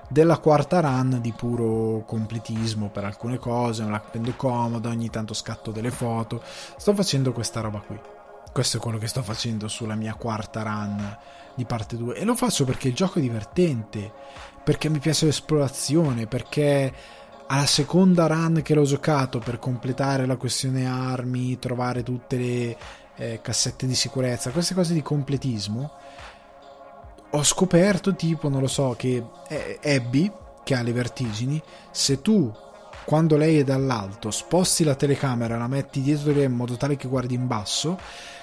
[0.09, 5.33] della quarta run di puro completismo per alcune cose me la prendo comoda ogni tanto
[5.33, 6.43] scatto delle foto.
[6.77, 7.97] Sto facendo questa roba qui.
[8.53, 11.19] Questo è quello che sto facendo sulla mia quarta run
[11.55, 14.13] di parte 2 e lo faccio perché il gioco è divertente,
[14.65, 16.93] perché mi piace l'esplorazione, perché
[17.49, 22.77] alla seconda run che l'ho giocato per completare la questione armi, trovare tutte le
[23.17, 25.91] eh, cassette di sicurezza, queste cose di completismo,
[27.31, 30.31] ho scoperto tipo, non lo so, che eh, Abby,
[30.65, 32.53] che ha le vertigini, se tu
[33.05, 36.97] quando lei è dall'alto sposti la telecamera, la metti dietro di lei in modo tale
[36.97, 37.99] che guardi in basso,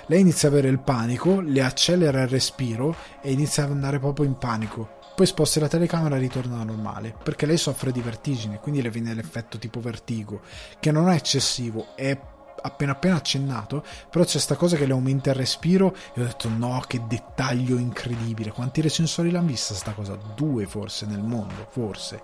[0.06, 4.26] lei inizia ad avere il panico, le accelera il respiro e inizia ad andare proprio
[4.26, 5.02] in panico.
[5.16, 9.14] Poi sposta la telecamera e ritorna normale, perché lei soffre di vertigine, quindi le viene
[9.14, 10.42] l'effetto tipo vertigo,
[10.80, 12.18] che non è eccessivo, è
[12.66, 16.50] appena appena accennato, però c'è questa cosa che le aumenta il respiro e ho detto
[16.50, 18.52] no, che dettaglio incredibile.
[18.52, 20.18] Quanti recensori l'hanno vista sta cosa?
[20.36, 22.22] Due forse nel mondo, forse.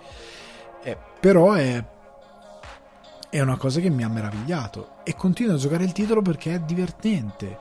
[0.82, 1.84] Eh, però è
[3.30, 6.60] è una cosa che mi ha meravigliato e continuo a giocare il titolo perché è
[6.62, 7.60] divertente.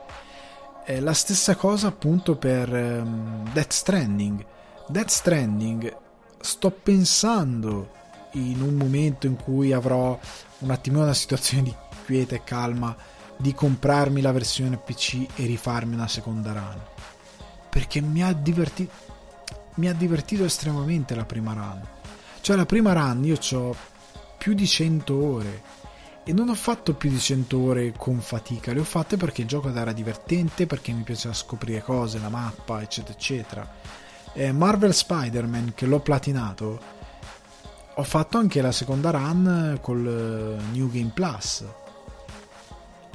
[0.83, 4.45] È la stessa cosa appunto per um, Death Stranding.
[4.89, 5.97] Death Stranding
[6.41, 7.91] sto pensando
[8.31, 10.19] in un momento in cui avrò
[10.59, 11.75] un attimino una situazione di
[12.05, 12.97] quiete e calma
[13.37, 16.81] di comprarmi la versione PC e rifarmi una seconda run.
[17.69, 18.91] Perché mi ha divertito
[19.75, 21.87] mi ha divertito estremamente la prima run.
[22.41, 23.75] Cioè la prima run io ho
[24.39, 25.61] più di 100 ore
[26.23, 29.47] e non ho fatto più di 100 ore con fatica, le ho fatte perché il
[29.47, 34.07] gioco era divertente, perché mi piaceva scoprire cose, la mappa, eccetera, eccetera.
[34.33, 36.79] Eh, Marvel Spider-Man, che l'ho platinato,
[37.95, 41.65] ho fatto anche la seconda run col eh, New Game Plus.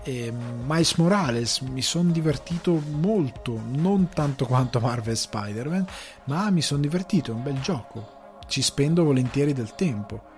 [0.03, 0.33] E
[0.66, 5.87] Miles Morales mi sono divertito molto, non tanto quanto Marvel Spider-Man,
[6.24, 8.38] ma mi sono divertito, è un bel gioco.
[8.46, 10.33] Ci spendo volentieri del tempo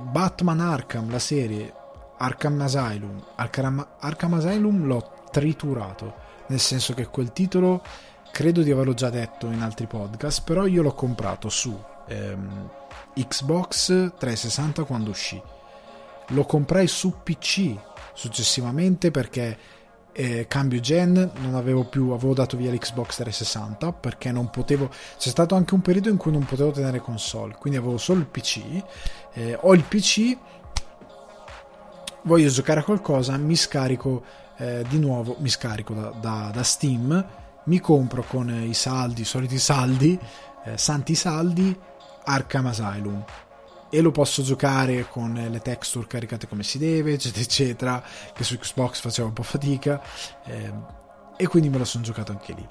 [0.00, 1.72] Batman Arkham, la serie
[2.18, 6.14] Arkham Asylum, Arkham, Arkham Asylum l'ho triturato,
[6.46, 7.82] nel senso che quel titolo
[8.32, 12.70] credo di averlo già detto in altri podcast, però io l'ho comprato su ehm,
[13.14, 15.40] Xbox 360 quando uscì.
[16.28, 17.74] Lo comprai su PC
[18.14, 19.58] successivamente perché
[20.12, 25.30] eh, cambio gen non avevo più avevo dato via l'Xbox 360 perché non potevo c'è
[25.30, 28.60] stato anche un periodo in cui non potevo tenere console quindi avevo solo il PC
[29.32, 30.36] eh, ho il PC
[32.24, 34.22] voglio giocare a qualcosa mi scarico
[34.58, 37.26] eh, di nuovo mi scarico da, da, da, Steam
[37.64, 40.18] mi compro con i saldi i soliti saldi
[40.64, 41.78] eh, santi saldi
[42.24, 43.24] Arkham Asylum
[43.94, 48.56] e lo posso giocare con le texture caricate come si deve, eccetera, eccetera, che su
[48.56, 50.00] Xbox faceva un po' fatica,
[50.46, 50.72] eh,
[51.36, 52.66] e quindi me lo sono giocato anche lì.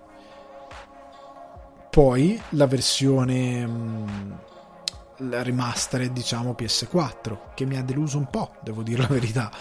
[1.92, 4.40] Poi la versione mh,
[5.18, 9.52] la remastered, diciamo PS4, che mi ha deluso un po', devo dire la verità,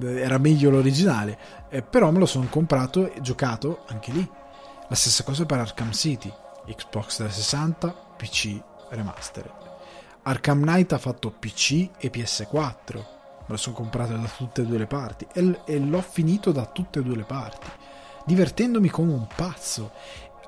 [0.00, 4.30] era meglio l'originale, eh, però me lo sono comprato e giocato anche lì.
[4.92, 6.30] La stessa cosa per Arkham City,
[6.66, 9.50] Xbox 360, PC remastered
[10.24, 12.96] Arkham Knight ha fatto PC e PS4.
[12.96, 16.98] Me lo sono comprato da tutte e due le parti e, l'ho finito da tutte
[16.98, 17.70] e due le parti,
[18.26, 19.92] divertendomi come un pazzo.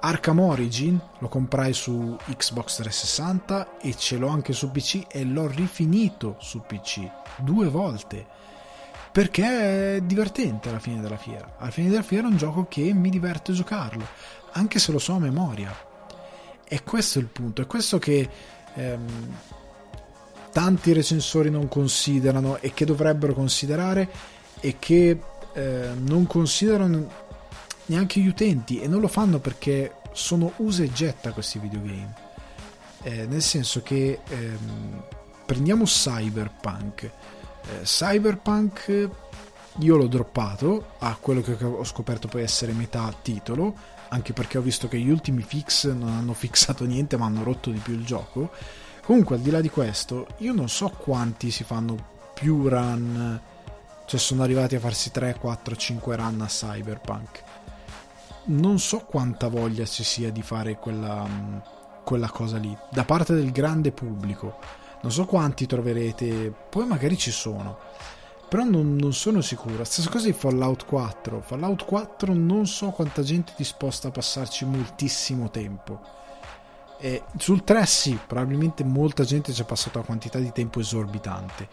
[0.01, 5.47] Arkham Origin lo comprai su Xbox 360 e ce l'ho anche su PC e l'ho
[5.47, 8.27] rifinito su PC due volte
[9.15, 11.55] perché è divertente alla fine della fiera.
[11.59, 14.05] Alla fine della fiera è un gioco che mi diverte giocarlo,
[14.55, 15.73] anche se lo so a memoria.
[16.67, 18.29] E questo è il punto, è questo che
[18.75, 19.37] ehm,
[20.51, 24.11] tanti recensori non considerano e che dovrebbero considerare
[24.59, 25.21] e che
[25.53, 27.09] eh, non considerano
[27.87, 32.15] neanche gli utenti e non lo fanno perché sono usa e getta questi videogame.
[33.03, 35.05] Eh, nel senso che ehm,
[35.47, 37.11] prendiamo Cyberpunk.
[37.69, 39.11] Eh, Cyberpunk
[39.79, 43.75] io l'ho droppato a quello che ho scoperto poi essere metà titolo,
[44.09, 47.71] anche perché ho visto che gli ultimi fix non hanno fissato niente ma hanno rotto
[47.71, 48.51] di più il gioco
[49.05, 51.95] Comunque, al di là di questo, io non so quanti si fanno
[52.33, 53.39] più run,
[54.07, 57.43] cioè sono arrivati a farsi 3, 4, 5 run a Cyberpunk.
[58.45, 61.29] Non so quanta voglia ci sia di fare quella,
[62.03, 64.57] quella cosa lì, da parte del grande pubblico.
[65.05, 67.77] Non so quanti troverete, poi magari ci sono,
[68.49, 69.85] però non, non, sono sicuro.
[69.85, 71.43] Stessa cosa di Fallout 4.
[71.43, 76.23] Fallout 4 non so quanta gente è disposta a passarci moltissimo tempo
[77.05, 81.69] eh, sul 3 sì, probabilmente molta gente ci ha passato a quantità di tempo esorbitante.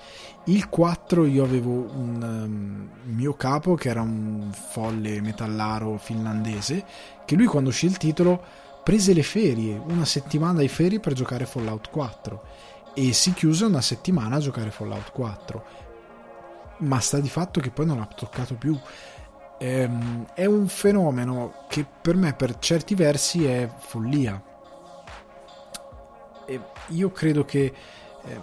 [0.46, 6.84] Il 4 io avevo un um, mio capo che era un folle metallaro finlandese
[7.24, 8.44] che lui quando uscì il titolo
[8.84, 12.44] prese le ferie, una settimana di ferie per giocare Fallout 4
[12.93, 15.65] e si chiuse una settimana a giocare Fallout 4.
[16.80, 18.77] Ma sta di fatto che poi non l'ha toccato più.
[19.60, 24.41] Ehm, è un fenomeno che per me per certi versi è follia
[26.51, 27.73] e io credo che
[28.23, 28.39] eh,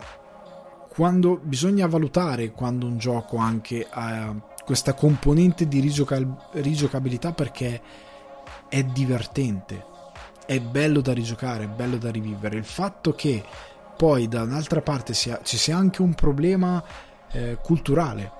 [0.88, 4.34] quando bisogna valutare quando un gioco anche ha
[4.64, 7.80] questa componente di rigioca- rigiocabilità perché
[8.68, 9.84] è divertente,
[10.44, 12.56] è bello da rigiocare, è bello da rivivere.
[12.56, 13.42] Il fatto che
[13.98, 16.80] poi da un'altra parte sia, ci sia anche un problema
[17.32, 18.30] eh, culturale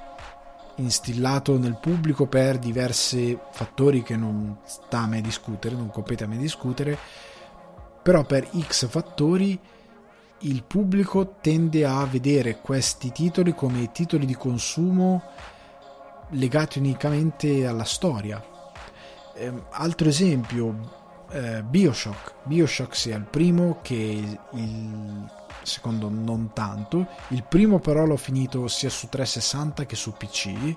[0.77, 6.29] instillato nel pubblico per diversi fattori che non sta a me discutere, non compete a
[6.29, 6.97] me discutere,
[8.01, 9.59] però per X fattori
[10.43, 15.25] il pubblico tende a vedere questi titoli come titoli di consumo
[16.31, 18.41] legati unicamente alla storia.
[19.35, 22.35] Eh, altro esempio, eh, Bioshock.
[22.45, 25.31] Bioshock sia il primo che il
[25.63, 27.07] secondo non tanto.
[27.29, 30.77] Il primo però l'ho finito sia su 360 che su PC.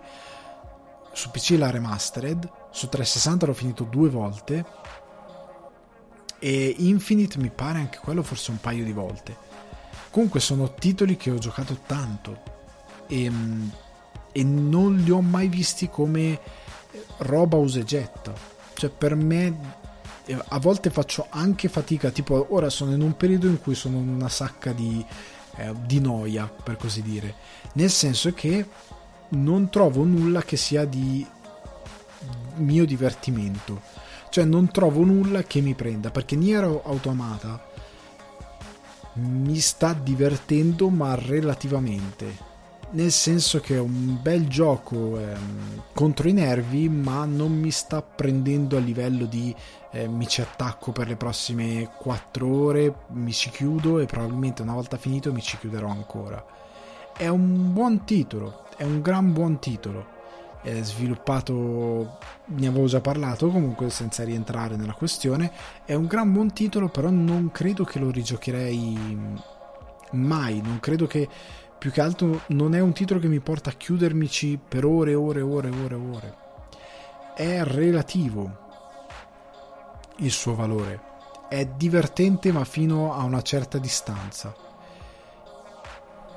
[1.14, 4.66] Su PC la remastered, su 360 l'ho finito due volte
[6.44, 9.36] e Infinite mi pare anche quello forse un paio di volte.
[10.10, 12.42] Comunque sono titoli che ho giocato tanto
[13.08, 13.72] e, ehm,
[14.32, 16.40] e non li ho mai visti come
[17.18, 18.34] roba usegetta.
[18.74, 19.80] Cioè per me
[20.34, 24.08] a volte faccio anche fatica, tipo ora sono in un periodo in cui sono in
[24.08, 25.04] una sacca di,
[25.58, 27.36] eh, di noia, per così dire.
[27.74, 28.66] Nel senso che
[29.30, 31.26] non trovo nulla che sia di
[32.56, 33.82] mio divertimento
[34.32, 37.62] cioè non trovo nulla che mi prenda perché Nier Automata
[39.16, 42.50] mi sta divertendo ma relativamente
[42.92, 48.02] nel senso che è un bel gioco ehm, contro i nervi ma non mi sta
[48.02, 49.54] prendendo a livello di
[49.92, 54.74] eh, mi ci attacco per le prossime 4 ore mi ci chiudo e probabilmente una
[54.74, 56.44] volta finito mi ci chiuderò ancora.
[57.16, 60.20] È un buon titolo è un gran buon titolo.
[60.64, 65.52] È sviluppato, ne avevo già parlato comunque senza rientrare nella questione,
[65.86, 68.98] è un gran buon titolo però non credo che lo rigiocherei
[70.12, 71.28] mai, non credo che
[71.78, 75.16] più che altro non è un titolo che mi porta a chiudermici per ore e
[75.16, 76.36] ore e ore e ore ore.
[77.36, 78.70] È relativo
[80.22, 81.10] il suo valore.
[81.48, 84.56] È divertente ma fino a una certa distanza.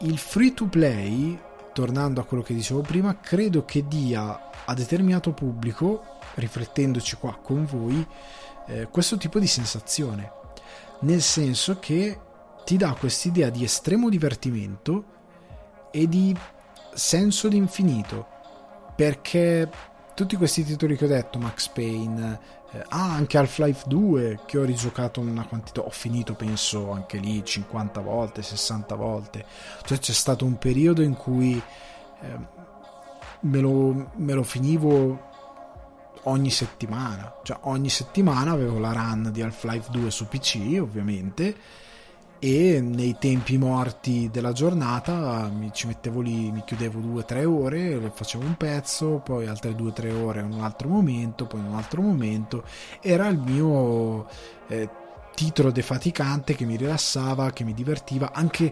[0.00, 1.38] Il free to play
[1.74, 7.66] tornando a quello che dicevo prima, credo che dia a determinato pubblico, riflettendoci qua con
[7.66, 8.06] voi,
[8.66, 10.32] eh, questo tipo di sensazione.
[11.00, 12.18] Nel senso che
[12.64, 15.04] ti dà quest'idea di estremo divertimento
[15.90, 16.34] e di
[16.94, 18.28] senso d'infinito.
[18.96, 19.68] Perché
[20.14, 22.38] tutti questi titoli che ho detto, Max Payne,
[22.72, 27.44] eh, ah, anche Half-Life 2 che ho rigiocato una quantità, ho finito penso anche lì
[27.44, 29.44] 50 volte, 60 volte,
[29.84, 31.60] cioè c'è stato un periodo in cui
[32.20, 32.38] eh,
[33.40, 35.32] me, lo, me lo finivo
[36.24, 41.82] ogni settimana, cioè ogni settimana avevo la run di Half-Life 2 su PC ovviamente
[42.44, 47.46] e nei tempi morti della giornata mi ci mettevo lì, mi chiudevo due o tre
[47.46, 51.60] ore, facevo un pezzo, poi altre due o tre ore in un altro momento, poi
[51.60, 52.64] in un altro momento.
[53.00, 54.26] Era il mio
[54.66, 54.86] eh,
[55.34, 58.70] titolo defaticante che mi rilassava, che mi divertiva, anche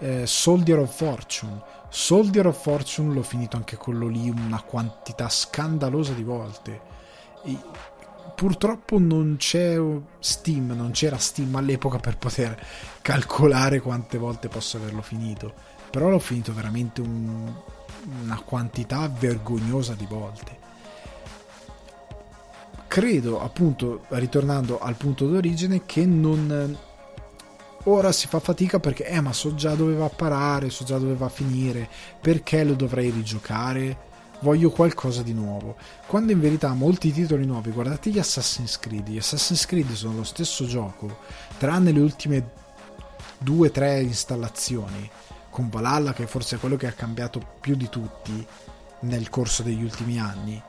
[0.00, 1.62] eh, Soldier of Fortune.
[1.90, 6.80] Soldier of Fortune l'ho finito anche quello lì una quantità scandalosa di volte.
[7.44, 7.56] E
[8.34, 9.78] purtroppo non c'è
[10.18, 12.60] Steam, non c'era Steam all'epoca per poter
[13.00, 15.52] calcolare quante volte posso averlo finito.
[15.90, 17.52] Però l'ho finito veramente un,
[18.22, 20.60] una quantità vergognosa di volte.
[22.88, 26.78] Credo, appunto, ritornando al punto d'origine, che non
[27.84, 30.98] ora si fa fatica perché eh ma so già dove va a parare so già
[30.98, 31.88] dove va a finire
[32.20, 34.10] perché lo dovrei rigiocare
[34.42, 35.76] voglio qualcosa di nuovo.
[36.06, 40.24] Quando in verità molti titoli nuovi guardate gli Assassin's Creed gli Assassin's Creed sono lo
[40.24, 41.18] stesso gioco
[41.58, 42.50] tranne le ultime
[43.38, 45.10] due o tre installazioni
[45.50, 48.46] con Valhalla che forse è quello che ha cambiato più di tutti
[49.00, 50.62] nel corso degli ultimi anni.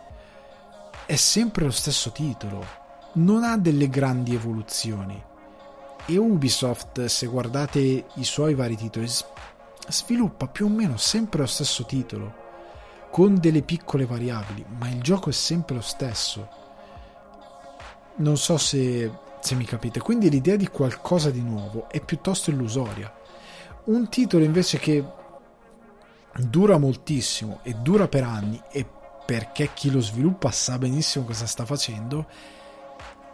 [1.06, 2.82] È sempre lo stesso titolo
[3.14, 5.22] non ha delle grandi evoluzioni.
[6.06, 9.08] E Ubisoft, se guardate i suoi vari titoli,
[9.88, 12.43] sviluppa più o meno sempre lo stesso titolo,
[13.14, 16.49] con delle piccole variabili, ma il gioco è sempre lo stesso.
[18.16, 23.14] Non so se, se mi capite, quindi l'idea di qualcosa di nuovo è piuttosto illusoria.
[23.84, 25.05] Un titolo invece che
[26.39, 28.84] dura moltissimo e dura per anni e
[29.24, 32.26] perché chi lo sviluppa sa benissimo cosa sta facendo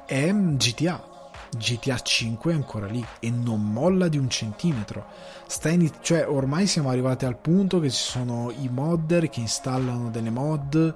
[0.05, 1.09] è GTA
[1.58, 5.06] GTA 5 è ancora lì e non molla di un centimetro.
[5.64, 10.30] In, cioè, ormai siamo arrivati al punto che ci sono i modder che installano delle
[10.30, 10.95] mod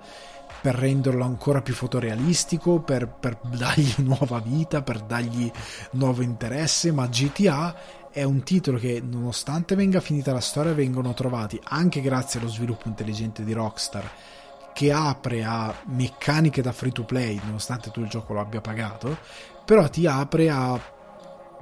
[0.61, 5.51] per renderlo ancora più fotorealistico, per, per dargli nuova vita, per dargli
[5.91, 7.75] nuovo interesse, ma GTA
[8.13, 12.87] è un titolo che nonostante venga finita la storia vengono trovati anche grazie allo sviluppo
[12.87, 14.07] intelligente di Rockstar
[14.71, 19.17] che apre a meccaniche da free to play nonostante tu il gioco lo abbia pagato
[19.65, 20.79] però ti apre a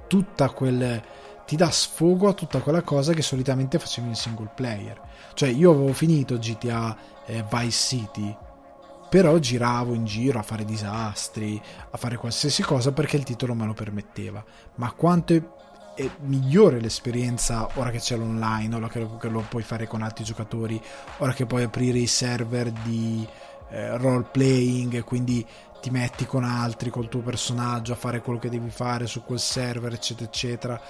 [0.07, 1.01] tutta quel
[1.45, 4.99] ti dà sfogo a tutta quella cosa che solitamente facevi in single player.
[5.33, 6.95] Cioè io avevo finito GTA
[7.25, 8.37] eh, Vice City
[9.09, 13.65] però giravo in giro a fare disastri a fare qualsiasi cosa perché il titolo me
[13.65, 14.41] lo permetteva.
[14.75, 15.43] Ma quanto è,
[15.95, 20.01] è migliore l'esperienza ora che c'è l'online ora che lo, che lo, puoi fare con
[20.01, 20.81] altri giocatori
[21.17, 23.27] ora che puoi aprire i server di
[23.71, 25.45] eh, role playing quindi
[25.81, 29.39] ti metti con altri, col tuo personaggio a fare quello che devi fare su quel
[29.39, 30.81] server, eccetera, eccetera.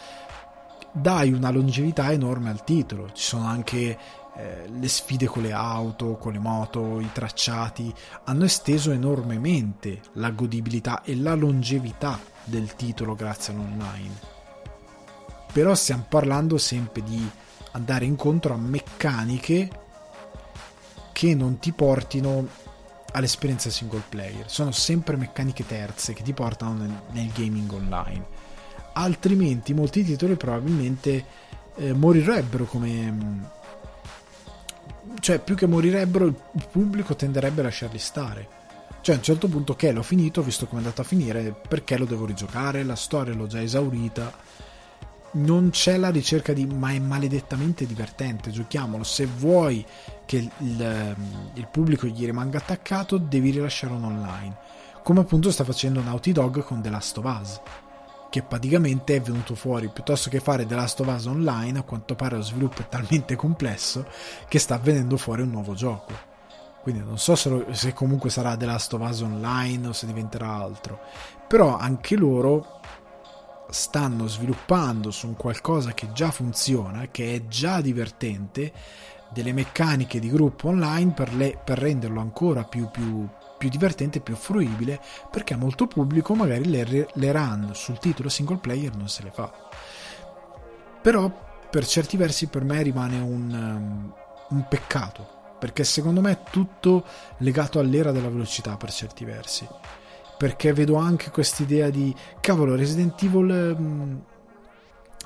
[0.92, 3.10] Dai una longevità enorme al titolo.
[3.14, 3.98] Ci sono anche
[4.36, 7.94] eh, le sfide con le auto, con le moto, i tracciati.
[8.26, 14.20] Hanno esteso enormemente la godibilità e la longevità del titolo grazie all'online.
[15.54, 17.30] Però stiamo parlando sempre di
[17.72, 19.70] andare incontro a meccaniche
[21.14, 22.48] che non ti portino
[23.12, 24.50] all'esperienza single player.
[24.50, 28.26] Sono sempre meccaniche terze che ti portano nel, nel gaming online.
[28.94, 31.26] Altrimenti molti titoli probabilmente
[31.76, 33.12] eh, morirebbero come...
[33.12, 33.44] Mm,
[35.20, 36.36] cioè, più che morirebbero, il
[36.72, 38.60] pubblico tenderebbe a lasciarli stare.
[39.02, 41.98] Cioè, a un certo punto, che l'ho finito, visto come è andato a finire, perché
[41.98, 42.84] lo devo rigiocare?
[42.84, 44.34] La storia l'ho già esaurita
[45.34, 49.04] non c'è la ricerca di ma è maledettamente divertente, giochiamolo.
[49.04, 49.86] Se vuoi
[50.26, 54.58] che il, ehm, il, pubblico gli rimanga attaccato, devi rilasciare un online.
[55.04, 57.62] Come appunto sta facendo Naughty Dog con The Last of Us,
[58.30, 62.16] che praticamente è venuto fuori piuttosto che fare The Last of Us online, a quanto
[62.16, 64.06] pare lo sviluppo è talmente complesso
[64.48, 66.30] che sta venendo fuori un nuovo gioco.
[66.82, 70.52] Quindi non so se, se comunque sarà The Last of Us online o se diventerà
[70.52, 71.00] altro.
[71.48, 72.80] Però anche loro
[73.72, 78.72] stanno sviluppando su un qualcosa che già funziona, che è già divertente,
[79.32, 84.36] delle meccaniche di gruppo online per, le, per renderlo ancora più, più, più divertente più
[84.36, 85.00] fruibile,
[85.30, 89.32] perché a molto pubblico magari le, le run sul titolo single player non se le
[89.32, 89.52] fa.
[91.02, 94.14] Però per certi versi per me rimane un, um,
[94.50, 97.06] un peccato, perché secondo me è tutto
[97.38, 99.66] legato all'era della velocità per certi versi
[100.42, 104.18] perché vedo anche quest'idea di cavolo Resident Evil mm,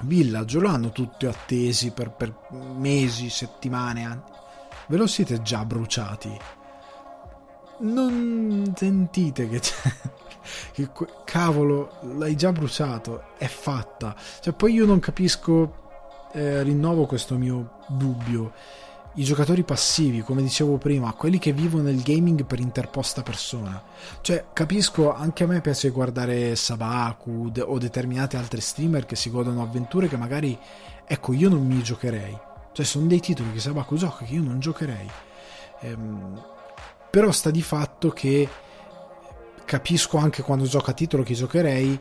[0.02, 4.22] Village lo hanno tutti attesi per, per mesi, settimane, anni.
[4.90, 6.38] Ve lo siete già bruciati?
[7.80, 9.62] Non sentite che,
[10.74, 10.90] che
[11.24, 14.14] cavolo l'hai già bruciato, è fatta.
[14.42, 18.52] Cioè, poi io non capisco, eh, rinnovo questo mio dubbio
[19.16, 23.82] i giocatori passivi, come dicevo prima, quelli che vivono nel gaming per interposta persona.
[24.22, 29.62] Cioè, capisco, anche a me piace guardare Sabaku o determinati altri streamer che si godono
[29.62, 30.58] avventure che magari,
[31.06, 32.38] ecco, io non mi giocherei.
[32.74, 35.10] Cioè, sono dei titoli che Sabaku gioca che io non giocherei.
[35.80, 36.44] Ehm,
[37.10, 38.50] però sta di fatto che
[39.64, 42.00] capisco anche quando gioca a titolo che giocherei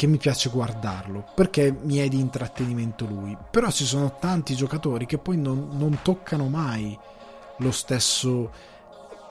[0.00, 3.36] che mi piace guardarlo perché mi è di intrattenimento lui.
[3.50, 6.98] Però ci sono tanti giocatori che poi non, non toccano mai
[7.58, 8.50] lo stesso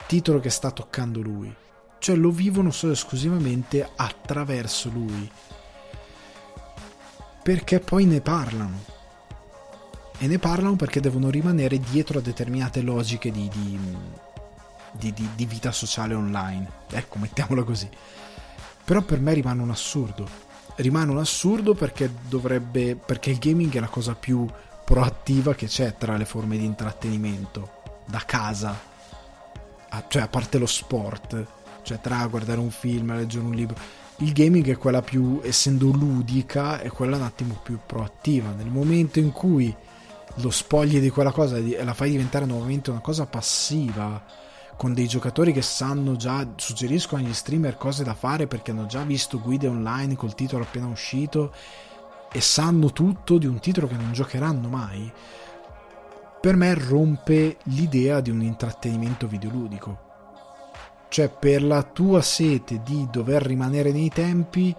[0.06, 1.52] titolo che sta toccando lui.
[1.98, 5.28] cioè lo vivono solo esclusivamente attraverso lui.
[7.42, 8.78] Perché poi ne parlano.
[10.18, 13.50] E ne parlano perché devono rimanere dietro a determinate logiche di,
[14.92, 16.70] di, di, di vita sociale online.
[16.92, 17.88] Ecco, mettiamola così.
[18.84, 20.49] Però per me rimane un assurdo.
[20.80, 22.96] Rimane un assurdo perché dovrebbe.
[22.96, 24.46] perché il gaming è la cosa più
[24.84, 27.78] proattiva che c'è tra le forme di intrattenimento.
[28.06, 28.78] Da casa.
[30.08, 33.76] cioè, a parte lo sport cioè tra guardare un film, leggere un libro.
[34.18, 38.50] Il gaming è quella più, essendo ludica, è quella un attimo più proattiva.
[38.50, 39.74] Nel momento in cui
[40.34, 44.22] lo spogli di quella cosa e la fai diventare nuovamente una cosa passiva,
[44.80, 49.02] con dei giocatori che sanno già, suggeriscono agli streamer cose da fare perché hanno già
[49.02, 51.52] visto guide online col titolo appena uscito
[52.32, 55.12] e sanno tutto di un titolo che non giocheranno mai,
[56.40, 59.98] per me rompe l'idea di un intrattenimento videoludico.
[61.10, 64.74] Cioè per la tua sete di dover rimanere nei tempi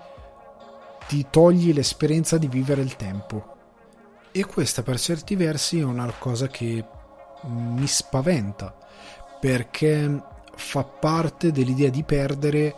[1.06, 3.56] ti togli l'esperienza di vivere il tempo.
[4.32, 6.84] E questa per certi versi è una cosa che
[7.43, 8.80] mi spaventa
[9.42, 10.24] perché
[10.56, 12.76] fa parte dell'idea di perdere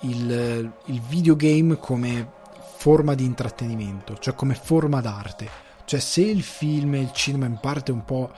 [0.00, 2.38] il, il videogame come
[2.76, 5.48] forma di intrattenimento, cioè come forma d'arte.
[5.84, 8.30] Cioè se il film e il cinema in parte un po'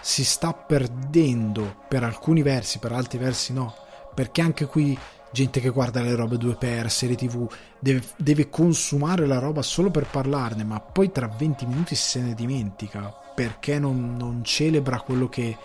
[0.00, 3.74] si sta perdendo per alcuni versi, per altri versi no,
[4.14, 4.96] perché anche qui
[5.32, 10.06] gente che guarda le robe 2x, serie tv, deve, deve, consumare la roba solo per
[10.06, 15.56] parlarne, ma poi tra 20 minuti se ne dimentica, perché non, non celebra quello che,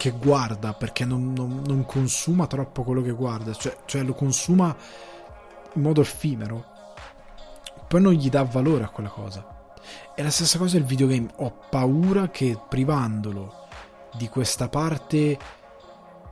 [0.00, 4.74] che guarda, perché non, non, non, consuma troppo quello che guarda, cioè, cioè lo consuma
[5.74, 6.64] in modo effimero,
[7.86, 9.74] poi non gli dà valore a quella cosa.
[10.14, 11.28] È la stessa cosa il videogame.
[11.36, 13.66] Ho paura che privandolo
[14.16, 15.38] di questa parte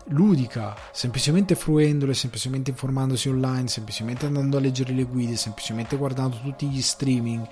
[0.06, 6.66] ludica, semplicemente fruendolo, semplicemente informandosi online, semplicemente andando a leggere le guide, semplicemente guardando tutti
[6.66, 7.46] gli streaming,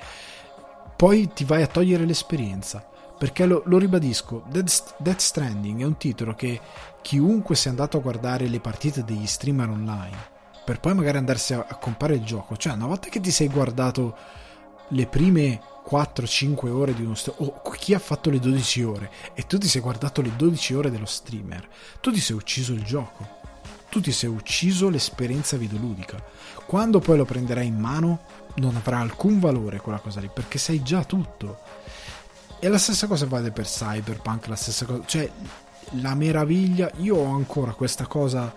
[0.96, 2.88] poi ti vai a togliere l'esperienza.
[3.18, 6.60] Perché lo, lo ribadisco, Death, Death Stranding è un titolo che
[7.00, 10.16] chiunque sia andato a guardare le partite degli streamer online,
[10.64, 13.48] per poi magari andarsi a, a comprare il gioco, cioè una volta che ti sei
[13.48, 14.16] guardato
[14.88, 19.46] le prime 4-5 ore di uno streamer, o chi ha fatto le 12 ore e
[19.46, 21.68] tu ti sei guardato le 12 ore dello streamer,
[22.00, 23.26] tu ti sei ucciso il gioco,
[23.88, 26.22] tu ti sei ucciso l'esperienza videoludica.
[26.66, 28.20] Quando poi lo prenderai in mano
[28.56, 31.60] non avrà alcun valore quella cosa lì, perché sai già tutto.
[32.58, 35.30] E la stessa cosa vale per Cyberpunk, la stessa cosa, cioè
[36.00, 38.52] la meraviglia, io ho ancora questa cosa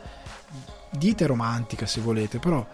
[0.91, 2.65] dite romantica se volete, però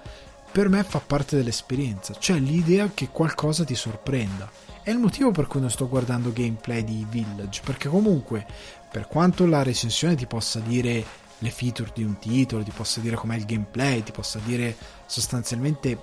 [0.52, 4.50] per me fa parte dell'esperienza, cioè l'idea che qualcosa ti sorprenda.
[4.82, 8.46] È il motivo per cui non sto guardando gameplay di Village, perché comunque,
[8.90, 11.04] per quanto la recensione ti possa dire
[11.40, 16.02] le feature di un titolo, ti possa dire com'è il gameplay, ti possa dire sostanzialmente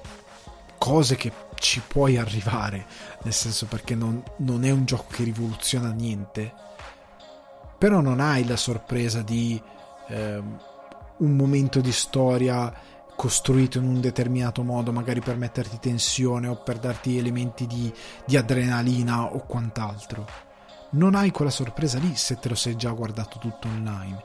[0.76, 1.32] cose che
[1.62, 2.84] ci puoi arrivare,
[3.22, 6.52] nel senso perché non, non è un gioco che rivoluziona niente,
[7.78, 9.62] però non hai la sorpresa di
[10.08, 10.42] eh,
[11.18, 12.72] un momento di storia
[13.14, 17.92] costruito in un determinato modo, magari per metterti tensione o per darti elementi di,
[18.26, 20.26] di adrenalina o quant'altro.
[20.90, 24.24] Non hai quella sorpresa lì se te lo sei già guardato tutto online.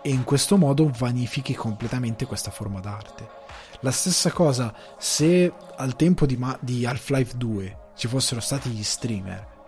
[0.00, 3.28] E in questo modo vanifichi completamente questa forma d'arte.
[3.82, 8.82] La stessa cosa se al tempo di, Ma- di Half-Life 2 ci fossero stati gli
[8.82, 9.58] streamer.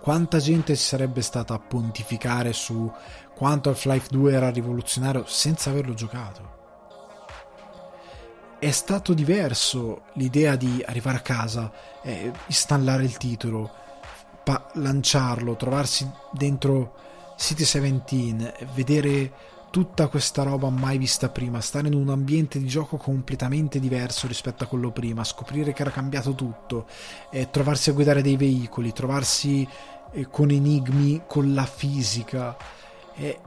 [0.00, 2.90] Quanta gente ci sarebbe stata a pontificare su
[3.34, 6.58] quanto Half-Life 2 era rivoluzionario senza averlo giocato.
[8.58, 11.70] È stato diverso l'idea di arrivare a casa,
[12.02, 13.70] eh, installare il titolo,
[14.42, 16.94] pa- lanciarlo, trovarsi dentro
[17.36, 19.32] City 17, vedere
[19.70, 24.64] tutta questa roba mai vista prima, stare in un ambiente di gioco completamente diverso rispetto
[24.64, 26.86] a quello prima, scoprire che era cambiato tutto,
[27.30, 29.66] eh, trovarsi a guidare dei veicoli, trovarsi
[30.12, 32.56] eh, con enigmi, con la fisica
[33.14, 33.38] è,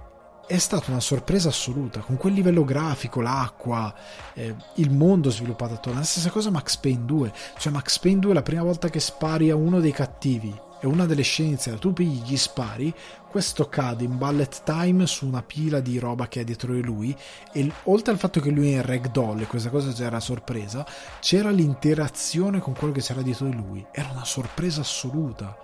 [0.47, 1.99] è stata una sorpresa assoluta.
[1.99, 3.93] Con quel livello grafico, l'acqua,
[4.34, 5.99] eh, il mondo sviluppato attorno.
[5.99, 9.49] La stessa cosa Max Payne 2, cioè Max Payne 2 la prima volta che spari
[9.49, 12.93] a uno dei cattivi e una delle scene iniziali, tu pigli gli spari,
[13.29, 17.15] questo cade in bullet time su una pila di roba che è dietro di lui
[17.53, 20.86] e oltre al fatto che lui è in ragdoll e questa cosa c'era sorpresa,
[21.21, 23.86] c'era l'interazione con quello che c'era dietro di lui.
[23.93, 25.57] Era una sorpresa assoluta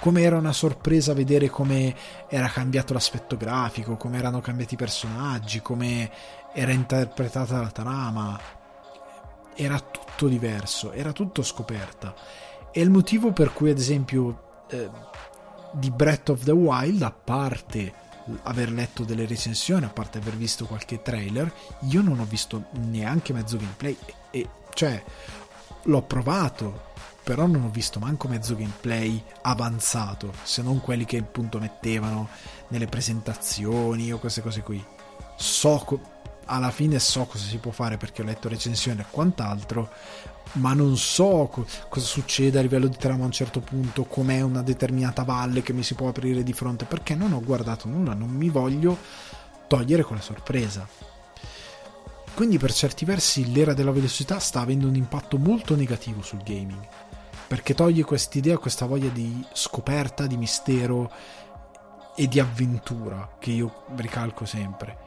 [0.00, 1.94] come era una sorpresa vedere come
[2.28, 6.10] era cambiato l'aspetto grafico, come erano cambiati i personaggi, come
[6.52, 8.38] era interpretata la trama.
[9.54, 12.14] Era tutto diverso, era tutto scoperta.
[12.72, 14.90] E il motivo per cui, ad esempio, eh,
[15.72, 18.04] di Breath of the Wild, a parte
[18.42, 21.52] aver letto delle recensioni, a parte aver visto qualche trailer,
[21.82, 23.96] io non ho visto neanche mezzo gameplay.
[24.30, 25.02] E, cioè,
[25.82, 31.58] l'ho provato, però non ho visto manco mezzo gameplay avanzato, se non quelli che appunto
[31.58, 32.28] mettevano
[32.68, 34.84] nelle presentazioni o queste cose qui.
[35.36, 36.00] So,
[36.46, 39.90] alla fine so cosa si può fare perché ho letto recensioni e quant'altro,
[40.52, 44.40] ma non so co- cosa succede a livello di trama a un certo punto, com'è
[44.40, 48.14] una determinata valle che mi si può aprire di fronte, perché non ho guardato nulla,
[48.14, 48.96] non mi voglio
[49.66, 50.86] togliere quella sorpresa.
[52.34, 56.86] Quindi per certi versi l'era della velocità sta avendo un impatto molto negativo sul gaming,
[57.46, 61.10] perché toglie quest'idea, questa voglia di scoperta, di mistero
[62.14, 65.05] e di avventura che io ricalco sempre,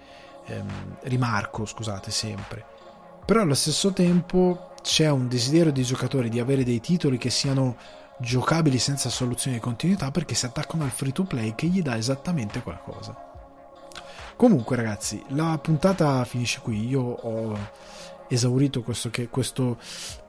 [0.49, 2.65] ehm, rimarco, scusate, sempre.
[3.25, 7.77] Però allo stesso tempo c'è un desiderio dei giocatori di avere dei titoli che siano
[8.19, 11.95] giocabili senza soluzione di continuità perché si attaccano al free to play che gli dà
[11.95, 13.15] esattamente quella cosa.
[14.35, 17.57] Comunque ragazzi, la puntata finisce qui, io ho
[18.29, 19.77] esaurito questo, che, questo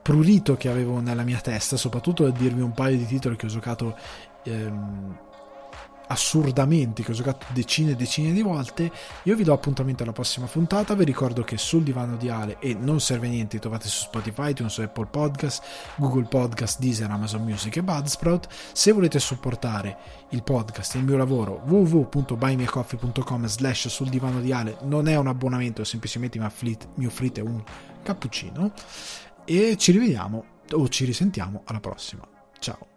[0.01, 3.49] prurito che avevo nella mia testa, soprattutto a dirvi un paio di titoli che ho
[3.49, 3.95] giocato
[4.43, 5.17] ehm,
[6.07, 8.91] assurdamente che ho giocato decine e decine di volte.
[9.23, 10.93] Io vi do appuntamento alla prossima puntata.
[10.95, 14.77] Vi ricordo che sul divano di Ale e non serve niente trovate su Spotify, iTunes,
[14.79, 15.63] Apple Podcast
[15.95, 19.97] Google Podcast, Deezer, Amazon Music e Budsprout se volete supportare
[20.29, 25.27] il podcast e il mio lavoro www.buymeacoffee.com slash sul divano di Ale non è un
[25.27, 27.63] abbonamento semplicemente mi offrite un
[28.03, 28.71] cappuccino.
[29.45, 32.27] E ci rivediamo o ci risentiamo alla prossima.
[32.59, 32.90] Ciao